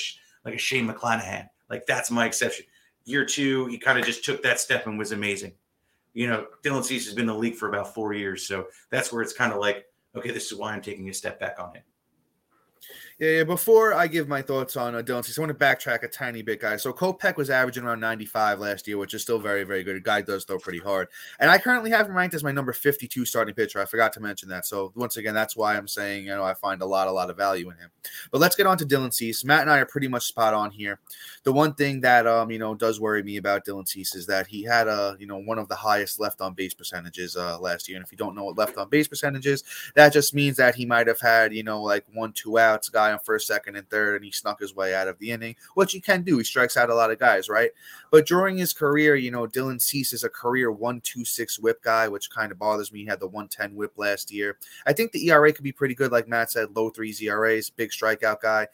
[0.45, 1.47] like a Shane McClanahan.
[1.71, 2.67] Like that's my exception.
[3.05, 5.53] Year two, he kind of just took that step and was amazing.
[6.13, 9.11] You know, Dylan Cease has been in the league for about four years, so that's
[9.11, 11.73] where it's kind of like, okay, this is why I'm taking a step back on
[11.73, 11.81] him.
[13.19, 16.07] Yeah, before I give my thoughts on uh, Dylan Cease, I want to backtrack a
[16.07, 16.83] tiny bit, guys.
[16.83, 19.95] So Kopech was averaging around 95 last year, which is still very, very good.
[19.95, 21.07] A guy does throw pretty hard.
[21.39, 23.81] And I currently have him ranked as my number 52 starting pitcher.
[23.81, 24.67] I forgot to mention that.
[24.67, 27.31] So once again, that's why I'm saying, you know, I find a lot, a lot
[27.31, 27.89] of value in him.
[28.29, 29.43] But let's get on to Dylan Cease.
[29.43, 30.99] Matt and I are pretty much spot on here.
[31.41, 34.45] The one thing that, um, you know, does worry me about Dylan Cease is that
[34.45, 37.89] he had a, you know, one of the highest left on base percentages uh, last
[37.89, 37.97] year.
[37.97, 39.63] And if you don't know what left on base percentage is,
[39.95, 43.13] that just means that he might have had, you know, like one, two outs, guy
[43.13, 45.91] on first, second, and third, and he snuck his way out of the inning, which
[45.91, 46.37] he can do.
[46.37, 47.71] He strikes out a lot of guys, right?
[48.11, 52.29] But during his career, you know, Dylan Cease is a career 126 whip guy, which
[52.29, 52.99] kind of bothers me.
[52.99, 54.57] He had the 110 whip last year.
[54.85, 57.91] I think the ERA could be pretty good, like Matt said, low threes ERAs, big
[57.91, 58.67] strikeout guy.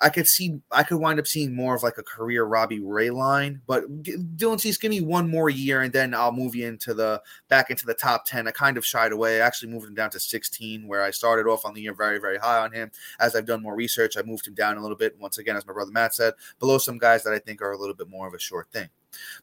[0.00, 3.10] I could see I could wind up seeing more of like a career Robbie Ray
[3.10, 6.94] line, but Dylan Cease, give me one more year and then I'll move you into
[6.94, 8.48] the back into the top ten.
[8.48, 9.40] I kind of shied away.
[9.40, 12.18] I actually moved him down to 16, where I started off on the year very
[12.18, 12.90] very high on him.
[13.18, 15.18] As I've done more research, I moved him down a little bit.
[15.20, 17.78] Once again, as my brother Matt said, below some guys that I think are a
[17.78, 18.88] little bit more of a short thing.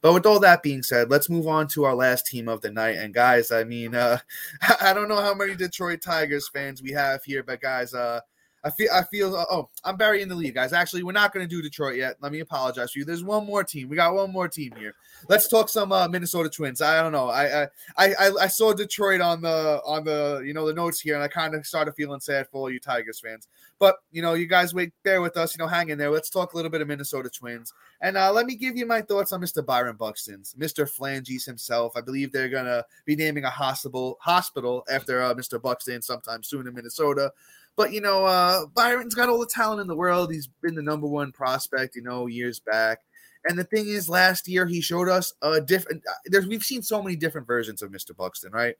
[0.02, 2.72] But with all that being said, let's move on to our last team of the
[2.72, 2.96] night.
[2.96, 4.20] And guys, I mean, uh,
[4.82, 8.22] I don't know how many Detroit Tigers fans we have here, but guys, uh,
[8.68, 10.74] I feel I feel oh I'm burying the lead, guys.
[10.74, 12.18] Actually, we're not going to do Detroit yet.
[12.20, 13.06] Let me apologize for you.
[13.06, 13.88] There's one more team.
[13.88, 14.94] We got one more team here.
[15.30, 16.82] Let's talk some uh, Minnesota Twins.
[16.82, 17.30] I don't know.
[17.30, 21.16] I, I I I saw Detroit on the on the you know the notes here,
[21.16, 23.48] and I kind of started feeling sad for all you Tigers fans.
[23.80, 25.56] But you know, you guys wait, bear with us.
[25.56, 26.12] You know, hang in there.
[26.12, 29.02] Let's talk a little bit of Minnesota Twins, and uh, let me give you my
[29.02, 29.66] thoughts on Mr.
[29.66, 30.90] Byron Buxton, Mr.
[30.90, 31.94] Flanges himself.
[31.96, 35.62] I believe they're gonna be naming a hospital hospital after uh, Mr.
[35.62, 37.32] Buxton sometime soon in Minnesota.
[37.78, 40.34] But you know, uh, Byron's got all the talent in the world.
[40.34, 43.00] He's been the number one prospect, you know, years back.
[43.46, 46.04] And the thing is, last year he showed us a different.
[46.06, 48.18] Uh, there's we've seen so many different versions of Mr.
[48.18, 48.76] Buxton, right?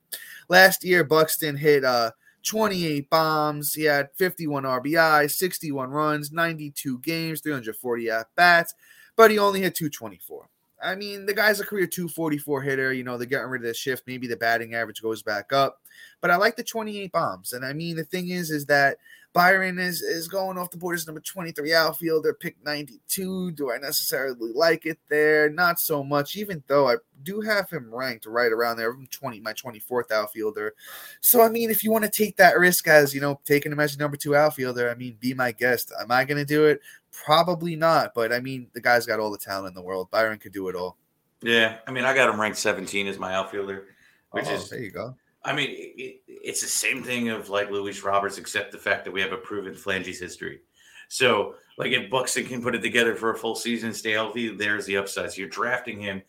[0.50, 2.12] Last year, Buxton hit uh
[2.44, 3.74] 28 bombs.
[3.74, 8.74] He had 51 RBI, 61 runs, 92 games, 340 at bats,
[9.16, 10.50] but he only hit 224.
[10.82, 12.94] I mean, the guy's a career 244 hitter.
[12.94, 14.08] You know, they're getting rid of the shift.
[14.08, 15.82] Maybe the batting average goes back up.
[16.22, 17.54] But I like the 28 bombs.
[17.54, 18.98] And I mean, the thing is, is that
[19.38, 23.52] Byron is is going off the board as number 23 outfielder, pick 92.
[23.52, 25.48] Do I necessarily like it there?
[25.52, 29.54] Not so much, even though I do have him ranked right around there, 20, my
[29.54, 30.74] 24th outfielder.
[31.22, 33.80] So I mean, if you want to take that risk as you know, taking him
[33.80, 35.94] as your number two outfielder, I mean, be my guest.
[36.02, 36.82] Am I gonna do it?
[37.12, 40.10] Probably not, but I mean, the guy's got all the talent in the world.
[40.10, 40.98] Byron could do it all.
[41.44, 43.86] Yeah, I mean, I got him ranked 17 as my outfielder,
[44.32, 45.16] which oh, is there you go.
[45.48, 49.12] I mean, it, it's the same thing of like Luis Roberts, except the fact that
[49.12, 50.60] we have a proven flanges history.
[51.08, 54.86] So, like, if Buxton can put it together for a full season, stay healthy, there's
[54.86, 55.32] the upside.
[55.32, 56.22] So you're drafting him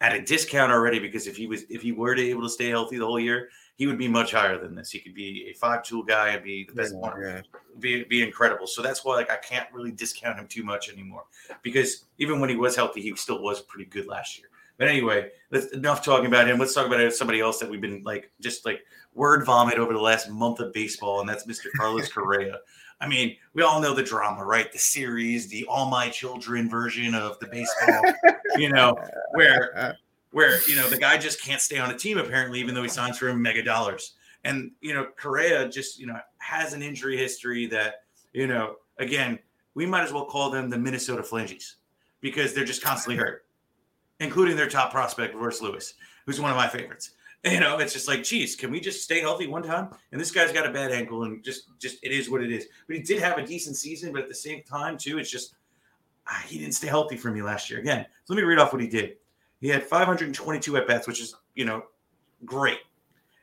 [0.00, 2.68] at a discount already because if he was if he were to able to stay
[2.68, 4.90] healthy the whole year, he would be much higher than this.
[4.90, 7.40] He could be a five tool guy and be the best yeah, one, yeah.
[7.78, 8.66] be be incredible.
[8.66, 11.24] So that's why like I can't really discount him too much anymore
[11.62, 14.48] because even when he was healthy, he still was pretty good last year.
[14.76, 16.58] But anyway, let's enough talking about him.
[16.58, 18.80] Let's talk about somebody else that we've been like just like
[19.14, 21.66] word vomit over the last month of baseball, and that's Mr.
[21.76, 22.58] Carlos Correa.
[23.00, 24.72] I mean, we all know the drama, right?
[24.72, 28.02] The series, the All My Children version of the baseball,
[28.56, 28.96] you know,
[29.32, 29.96] where
[30.30, 32.88] where you know the guy just can't stay on a team apparently, even though he
[32.88, 34.14] signs for mega dollars.
[34.42, 38.02] And you know, Correa just you know has an injury history that
[38.32, 39.38] you know again
[39.74, 41.76] we might as well call them the Minnesota Flanges
[42.20, 43.43] because they're just constantly hurt,
[44.24, 45.94] including their top prospect, Royce Lewis,
[46.26, 47.10] who's one of my favorites.
[47.46, 49.90] You know, it's just like, geez, can we just stay healthy one time?
[50.12, 52.68] And this guy's got a bad ankle, and just, just it is what it is.
[52.86, 55.54] But he did have a decent season, but at the same time, too, it's just
[56.26, 57.80] ah, he didn't stay healthy for me last year.
[57.80, 59.16] Again, so let me read off what he did.
[59.60, 61.84] He had 522 at bats, which is you know
[62.46, 62.78] great.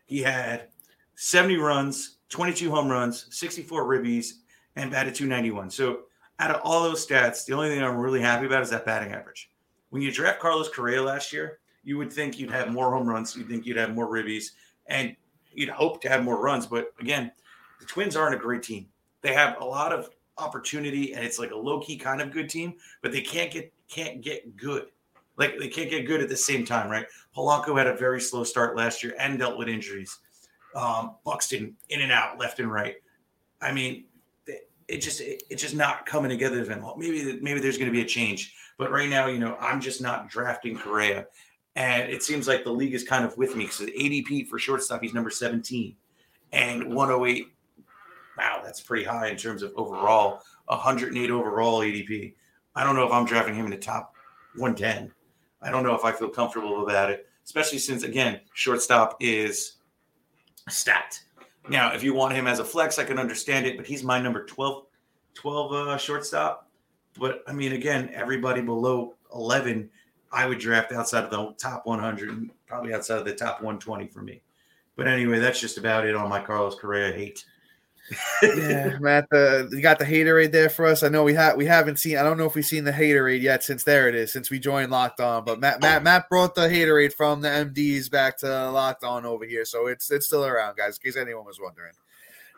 [0.07, 0.69] He had
[1.15, 4.34] 70 runs, 22 home runs, 64 ribbies,
[4.75, 5.69] and batted 291.
[5.69, 6.01] So
[6.39, 9.13] out of all those stats, the only thing I'm really happy about is that batting
[9.13, 9.49] average.
[9.91, 13.35] When you draft Carlos Correa last year, you would think you'd have more home runs,
[13.35, 14.51] you'd think you'd have more ribbies,
[14.87, 15.15] and
[15.51, 16.65] you'd hope to have more runs.
[16.65, 17.31] But again,
[17.79, 18.87] the Twins aren't a great team.
[19.21, 22.49] They have a lot of opportunity, and it's like a low key kind of good
[22.49, 24.87] team, but they can't get can't get good.
[25.37, 27.05] Like they can't get good at the same time, right?
[27.35, 30.19] Polanco had a very slow start last year and dealt with injuries.
[30.73, 32.95] Um, Buxton in and out, left and right.
[33.61, 34.05] I mean,
[34.91, 36.63] it just it, it's just not coming together.
[36.63, 39.79] Then maybe maybe there's going to be a change, but right now, you know, I'm
[39.79, 41.27] just not drafting Correa,
[41.75, 45.03] and it seems like the league is kind of with me because ADP for shortstop,
[45.03, 45.95] he's number 17
[46.51, 47.45] and 108.
[48.39, 52.34] Wow, that's pretty high in terms of overall 108 overall ADP.
[52.73, 54.15] I don't know if I'm drafting him in the top
[54.55, 55.11] 110.
[55.61, 59.73] I don't know if I feel comfortable about it, especially since again, shortstop is
[60.69, 61.25] stacked.
[61.69, 64.19] Now, if you want him as a flex, I can understand it, but he's my
[64.19, 64.88] number 12,
[65.36, 66.70] 12 uh, shortstop.
[67.20, 69.89] But I mean, again, everybody below 11
[70.32, 74.22] I would draft outside of the top 100, probably outside of the top 120 for
[74.22, 74.41] me.
[74.95, 77.45] But anyway, that's just about it on my Carlos Correa hate.
[78.43, 81.03] yeah, Matt, the you got the haterade there for us.
[81.03, 82.18] I know we have we haven't seen.
[82.18, 83.64] I don't know if we've seen the haterade yet.
[83.64, 85.45] Since there it is, since we joined Locked On.
[85.45, 86.03] But Matt, Matt, oh.
[86.03, 90.12] Matt brought the haterade from the MDs back to Locked On over here, so it's
[90.12, 90.97] it's still around, guys.
[90.97, 91.93] In case anyone was wondering.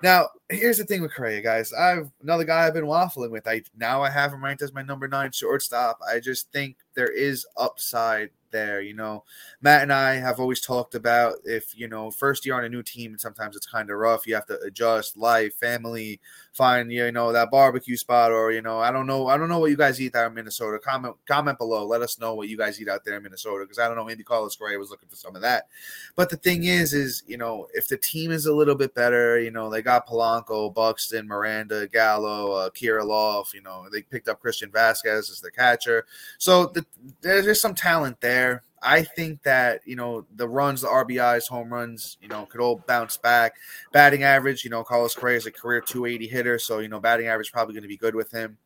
[0.04, 1.72] Now, here's the thing with Correa, guys.
[1.72, 3.48] I've another guy I've been waffling with.
[3.48, 5.98] I now I have him ranked as my number nine shortstop.
[6.06, 8.82] I just think there is upside there.
[8.82, 9.24] You know,
[9.62, 12.84] Matt and I have always talked about if, you know, first year on a new
[12.84, 14.28] team, sometimes it's kind of rough.
[14.28, 16.20] You have to adjust life, family,
[16.54, 19.28] find, you know, that barbecue spot or, you know, I don't know.
[19.28, 20.78] I don't know what you guys eat there in Minnesota.
[20.80, 21.86] Comment, comment below.
[21.86, 24.06] Let us know what you guys eat out there in Minnesota because I don't know.
[24.06, 25.68] Maybe Carlos Gray was looking for some of that.
[26.16, 29.40] But the thing is, is, you know, if the team is a little bit better,
[29.40, 34.40] you know, they got Polanco, Buxton, Miranda, Gallo, uh, Kirilloff, you know, they picked up
[34.40, 36.06] Christian Vazquez as the catcher.
[36.38, 36.86] So the,
[37.22, 38.64] there's some talent there.
[38.84, 42.84] I think that you know the runs, the RBIs, home runs, you know, could all
[42.88, 43.56] bounce back.
[43.92, 47.28] Batting average, you know, Carlos Correa is a career 280 hitter, so you know, batting
[47.28, 48.58] average probably going to be good with him.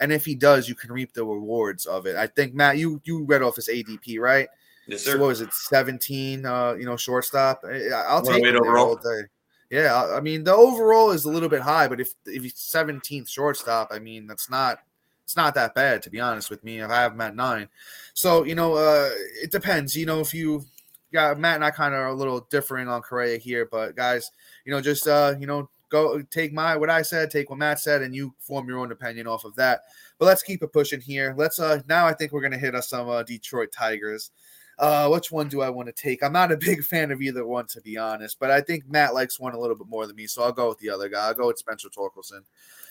[0.00, 2.16] And if he does, you can reap the rewards of it.
[2.16, 4.48] I think Matt, you you read off his ADP, right?
[4.86, 5.12] Yes, sir.
[5.12, 6.44] So what was it, 17?
[6.44, 7.64] Uh, you know, shortstop.
[7.64, 8.88] I'll take it overall.
[8.88, 9.28] all day.
[9.70, 13.28] Yeah, I mean the overall is a little bit high, but if if he's 17th
[13.28, 14.78] shortstop, I mean that's not
[15.24, 16.80] it's not that bad to be honest with me.
[16.80, 17.68] If I have him at nine,
[18.12, 19.10] so you know, uh,
[19.42, 19.96] it depends.
[19.96, 20.64] You know, if you
[21.12, 24.30] got Matt and I kind of are a little differing on Correa here, but guys,
[24.64, 27.80] you know, just uh, you know, go take my what I said, take what Matt
[27.80, 29.82] said, and you form your own opinion off of that.
[30.18, 31.34] But let's keep it pushing here.
[31.36, 34.30] Let's uh now I think we're gonna hit us some uh, Detroit Tigers.
[34.78, 36.22] Uh, which one do I want to take?
[36.22, 39.14] I'm not a big fan of either one, to be honest, but I think Matt
[39.14, 41.26] likes one a little bit more than me, so I'll go with the other guy.
[41.26, 42.42] I'll go with Spencer Torkelson.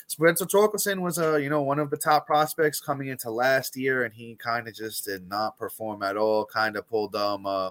[0.07, 3.75] Spencer Torkelson was a uh, you know one of the top prospects coming into last
[3.77, 6.45] year, and he kind of just did not perform at all.
[6.45, 7.69] Kind of pulled um uh,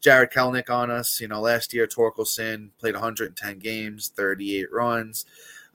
[0.00, 1.20] Jarred Kelenic on us.
[1.20, 5.26] You know, last year Torkelson played 110 games, 38 runs,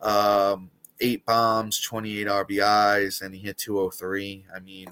[0.02, 0.72] um,
[1.02, 4.46] eight bombs, 28 RBIs, and he hit 203.
[4.56, 4.88] I mean,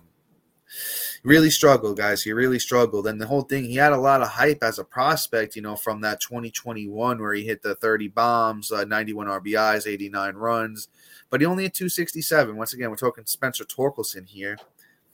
[1.23, 2.21] really struggled, guys.
[2.23, 3.07] He really struggled.
[3.07, 5.75] And the whole thing, he had a lot of hype as a prospect, you know,
[5.75, 10.87] from that 2021 where he hit the 30 bombs, uh, 91 RBIs, 89 runs,
[11.29, 12.55] but he only had 267.
[12.55, 14.57] Once again, we're talking Spencer Torkelson here.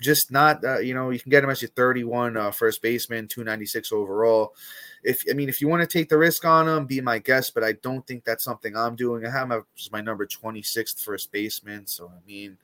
[0.02, 3.28] Just not, uh, you know, you can get him as your 31 uh, first baseman,
[3.28, 4.56] 296 overall.
[5.04, 7.54] If I mean, if you want to take the risk on him, be my guest,
[7.54, 9.26] but I don't think that's something I'm doing.
[9.26, 11.86] I have him as my number 26th first baseman.
[11.86, 12.58] So, I mean,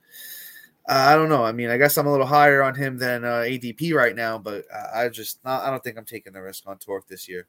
[0.88, 1.44] I don't know.
[1.44, 4.38] I mean, I guess I'm a little higher on him than uh, ADP right now,
[4.38, 4.64] but
[4.94, 7.46] I just not, I don't think I'm taking the risk on Torque this year.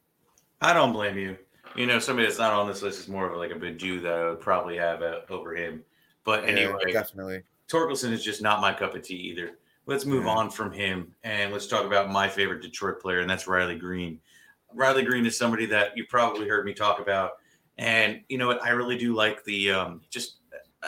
[0.62, 1.38] I don't blame you.
[1.76, 4.02] You know, somebody that's not on this list is more of like a big Jew
[4.02, 5.84] that I would probably have uh, over him.
[6.26, 7.44] But anyway, yeah, definitely.
[7.70, 9.52] Torkelson is just not my cup of tea either.
[9.86, 10.32] Let's move yeah.
[10.32, 14.20] on from him and let's talk about my favorite Detroit player, and that's Riley Greene.
[14.74, 17.34] Riley Greene is somebody that you probably heard me talk about.
[17.78, 18.62] And you know what?
[18.62, 20.39] I really do like the um, just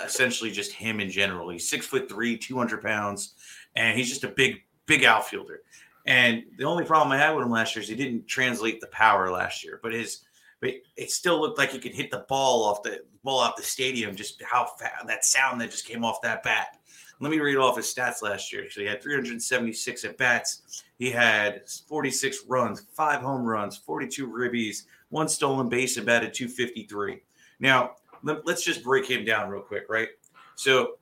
[0.03, 1.49] essentially just him in general.
[1.49, 3.35] He's six foot three, 200 pounds,
[3.75, 5.61] and he's just a big, big outfielder.
[6.05, 8.87] And the only problem I had with him last year is he didn't translate the
[8.87, 10.25] power last year, but his
[10.61, 13.63] but it still looked like he could hit the ball off the ball off the
[13.63, 14.15] stadium.
[14.15, 14.69] Just how
[15.07, 16.77] that sound that just came off that bat.
[17.19, 18.69] Let me read off his stats last year.
[18.69, 20.83] So he had 376 at bats.
[20.97, 27.21] He had 46 runs, five home runs, 42 ribbies, one stolen base, and batted 253.
[27.59, 27.91] Now
[28.23, 30.09] let, let's just break him down real quick, right?
[30.55, 30.97] So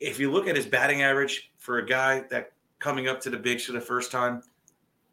[0.00, 3.36] if you look at his batting average for a guy that coming up to the
[3.36, 4.42] bigs for the first time,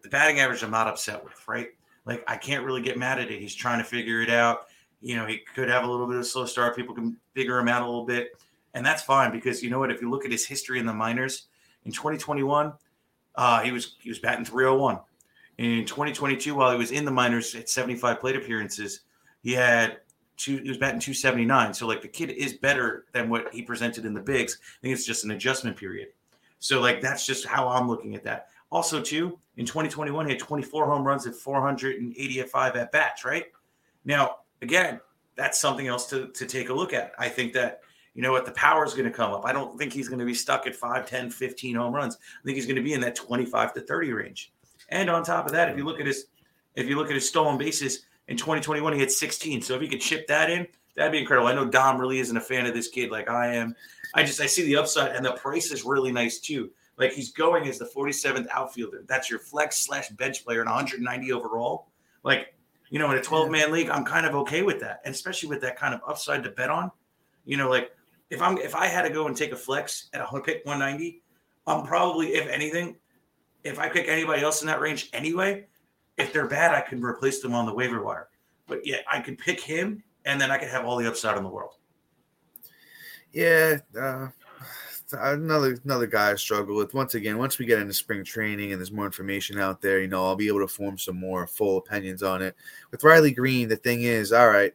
[0.04, 1.70] the batting average I'm not upset with, right?
[2.06, 3.40] Like I can't really get mad at it.
[3.40, 4.68] He's trying to figure it out.
[5.02, 6.76] You know, he could have a little bit of a slow start.
[6.76, 8.32] People can figure him out a little bit,
[8.74, 9.92] and that's fine because you know what?
[9.92, 11.48] If you look at his history in the minors,
[11.86, 12.74] in 2021,
[13.36, 15.00] uh, he was he was batting 301.
[15.58, 19.02] In 2022, while he was in the minors at 75 plate appearances,
[19.42, 20.01] he had
[20.44, 20.58] two.
[20.58, 21.74] He was batting 279.
[21.74, 24.58] So like the kid is better than what he presented in the bigs.
[24.62, 26.10] I think it's just an adjustment period.
[26.60, 28.48] So like that's just how I'm looking at that.
[28.72, 33.46] Also, too, in 2021, he had 24 home runs at 485 at bats, right?
[34.06, 35.02] Now, again,
[35.36, 37.12] that's something else to, to take a look at.
[37.18, 37.82] I think that,
[38.14, 39.46] you know what, the power is going to come up.
[39.46, 42.16] I don't think he's going to be stuck at 5, 10, 15 home runs.
[42.16, 44.54] I think he's going to be in that 25 to 30 range.
[44.90, 46.26] And on top of that, if you look at his
[46.76, 49.62] if you look at his stolen bases in 2021, he had 16.
[49.62, 51.48] So if he could chip that in, that'd be incredible.
[51.48, 53.76] I know Dom really isn't a fan of this kid like I am.
[54.14, 56.72] I just I see the upside and the price is really nice too.
[56.98, 59.04] Like he's going as the 47th outfielder.
[59.08, 61.88] That's your flex slash bench player and 190 overall.
[62.24, 62.54] Like,
[62.90, 65.02] you know, in a 12 man league, I'm kind of okay with that.
[65.06, 66.92] And especially with that kind of upside to bet on.
[67.46, 67.92] You know, like
[68.30, 71.22] if I'm if I had to go and take a flex at a pick 190,
[71.68, 72.96] I'm probably, if anything,
[73.64, 75.68] if I pick anybody else in that range anyway,
[76.18, 78.30] if they're bad, I can replace them on the waiver wire.
[78.68, 81.44] But yeah, I could pick him and then I could have all the upside in
[81.44, 81.76] the world.
[83.34, 84.28] Yeah, uh,
[85.14, 86.94] another another guy I struggle with.
[86.94, 90.08] Once again, once we get into spring training and there's more information out there, you
[90.08, 92.56] know, I'll be able to form some more full opinions on it.
[92.92, 94.74] With Riley Greene, the thing is, all right,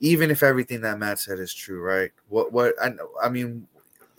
[0.00, 2.10] even if everything that Matt said is true, right?
[2.28, 3.66] What what I I mean,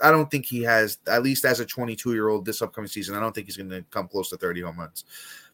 [0.01, 3.15] I don't think he has at least as a 22 year old this upcoming season.
[3.15, 5.05] I don't think he's going to come close to 30 home runs.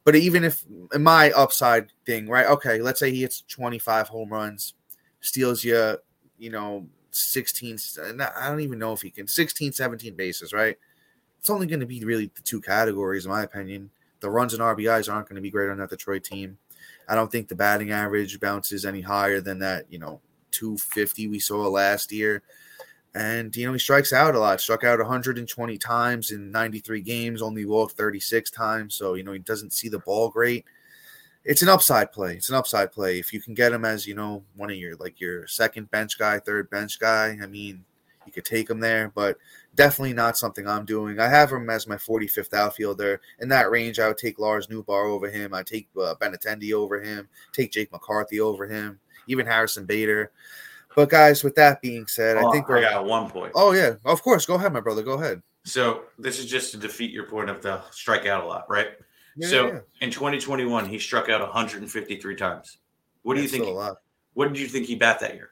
[0.08, 0.64] But even if
[0.98, 2.46] my upside thing, right?
[2.46, 4.74] Okay, let's say he hits 25 home runs,
[5.20, 5.98] steals you,
[6.38, 7.78] you know, 16
[8.38, 10.78] i don't even know if he can 16 17 bases right?
[11.40, 13.90] It's only going to be really the two categories in my opinion.
[14.22, 16.58] The runs and rbis aren't going to be great on that detroit team.
[17.10, 21.40] I don't think the batting average bounces any higher than that you know 250 we
[21.40, 22.44] saw last year
[23.16, 27.42] and you know he strikes out a lot struck out 120 times in 93 games
[27.42, 30.66] only walked 36 times so you know he doesn't see the ball great
[31.48, 32.36] it's an upside play.
[32.36, 33.20] It's an upside play.
[33.20, 36.20] If you can get him as, you know, one of your like your second bench
[36.20, 37.86] guy, third bench guy, I mean,
[38.26, 39.38] you could take him there, but
[39.74, 41.22] definitely not something I'm doing.
[41.22, 43.22] I have him as my 45th outfielder.
[43.40, 45.54] In that range, I would take Lars Nootbaar over him.
[45.54, 46.16] I take uh,
[46.76, 47.30] over him.
[47.54, 49.00] Take Jake McCarthy over him.
[49.28, 50.32] Even Harrison Bader.
[50.98, 52.80] But guys, with that being said, oh, I think we're.
[52.80, 53.52] I got one point.
[53.54, 54.48] Oh yeah, of course.
[54.48, 55.04] Go ahead, my brother.
[55.04, 55.44] Go ahead.
[55.64, 58.88] So this is just to defeat your point of the strike out a lot, right?
[59.36, 59.80] Yeah, so yeah.
[60.02, 62.80] in 2021, he struck out 153 times.
[63.22, 63.78] What do That's you think?
[64.34, 65.52] What did you think he bat that year?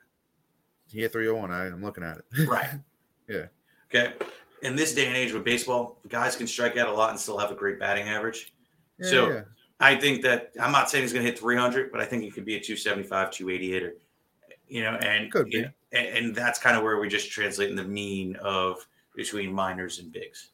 [0.87, 1.51] He hit 301.
[1.51, 2.47] I, I'm looking at it.
[2.47, 2.69] right.
[3.29, 3.45] yeah.
[3.93, 4.13] Okay.
[4.63, 7.37] In this day and age with baseball, guys can strike out a lot and still
[7.37, 8.51] have a great batting average.
[8.97, 9.43] Yeah, so
[9.79, 12.31] I think that I'm not saying he's going to hit 300, but I think he
[12.31, 13.93] could be a 275, 280 hitter.
[14.67, 15.65] You know, and could be.
[15.91, 18.85] And, that's kind of where we just translate in the mean of
[19.15, 20.49] between minors and bigs.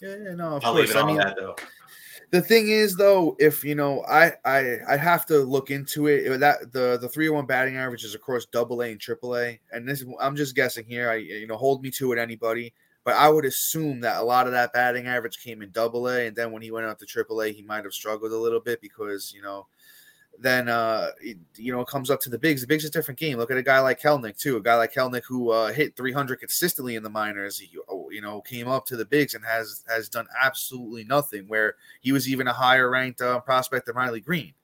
[0.00, 0.88] Yeah, yeah no, of I'll course.
[0.88, 1.56] leave it I mean, that though
[2.30, 6.38] the thing is though if you know i i i have to look into it
[6.38, 10.04] that the the 301 batting average is across double a and triple a and this
[10.20, 12.72] i'm just guessing here i you know hold me to it anybody
[13.04, 16.26] but i would assume that a lot of that batting average came in double a
[16.26, 18.60] and then when he went out to triple a he might have struggled a little
[18.60, 19.66] bit because you know
[20.40, 21.08] then uh
[21.56, 22.60] you know it comes up to the bigs.
[22.60, 23.36] The bigs is a different game.
[23.36, 24.56] Look at a guy like Kelenic too.
[24.56, 27.58] A guy like Kelenic who uh, hit 300 consistently in the minors.
[27.58, 31.46] He oh, you know came up to the bigs and has has done absolutely nothing.
[31.46, 34.54] Where he was even a higher ranked uh, prospect than Riley Greene.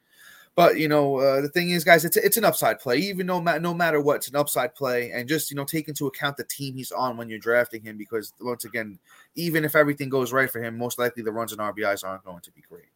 [0.54, 2.96] But you know uh, the thing is, guys, it's it's an upside play.
[2.96, 6.06] Even no no matter what, it's an upside play, and just you know take into
[6.06, 8.98] account the team he's on when you're drafting him, because once again,
[9.34, 12.40] even if everything goes right for him, most likely the runs and RBIs aren't going
[12.40, 12.86] to be great.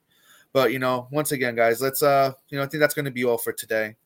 [0.53, 3.11] But you know, once again, guys, let's uh, you know, I think that's going to
[3.11, 3.97] be all for today.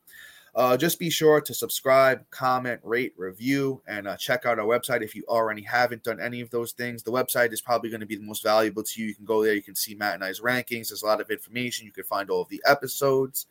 [0.57, 5.03] Uh, just be sure to subscribe, comment, rate, review, and uh, check out our website
[5.03, 7.03] if you already haven't done any of those things.
[7.03, 9.09] The website is probably going to be the most valuable to you.
[9.09, 10.91] You can go there, you can see Matt and I's rankings.
[10.91, 11.87] There's a lot of information.
[11.87, 13.47] You can find all of the episodes.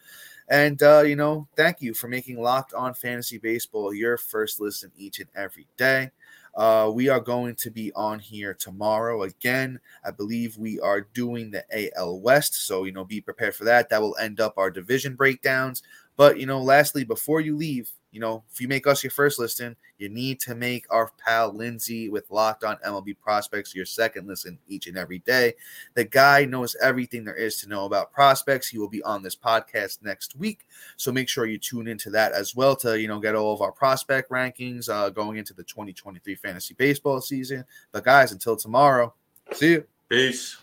[0.48, 4.89] And, uh, you know, thank you for making Locked On Fantasy Baseball your first listen
[4.96, 6.10] each and every day.
[6.56, 9.80] Uh, we are going to be on here tomorrow again.
[10.06, 11.66] I believe we are doing the
[11.97, 12.68] AL West.
[12.68, 13.89] So, you know, be prepared for that.
[13.89, 15.82] That will end up our division breakdowns.
[16.16, 19.39] But, you know, lastly, before you leave, you know, if you make us your first
[19.39, 24.28] listen, you need to make our pal Lindsay with Locked On MLB Prospects your second
[24.28, 25.55] listen each and every day.
[25.95, 28.68] The guy knows everything there is to know about prospects.
[28.68, 32.34] He will be on this podcast next week, so make sure you tune into that
[32.34, 35.64] as well to you know get all of our prospect rankings uh, going into the
[35.64, 37.66] 2023 fantasy baseball season.
[37.91, 39.11] But guys, until tomorrow,
[39.53, 39.86] see you.
[40.07, 40.57] Peace.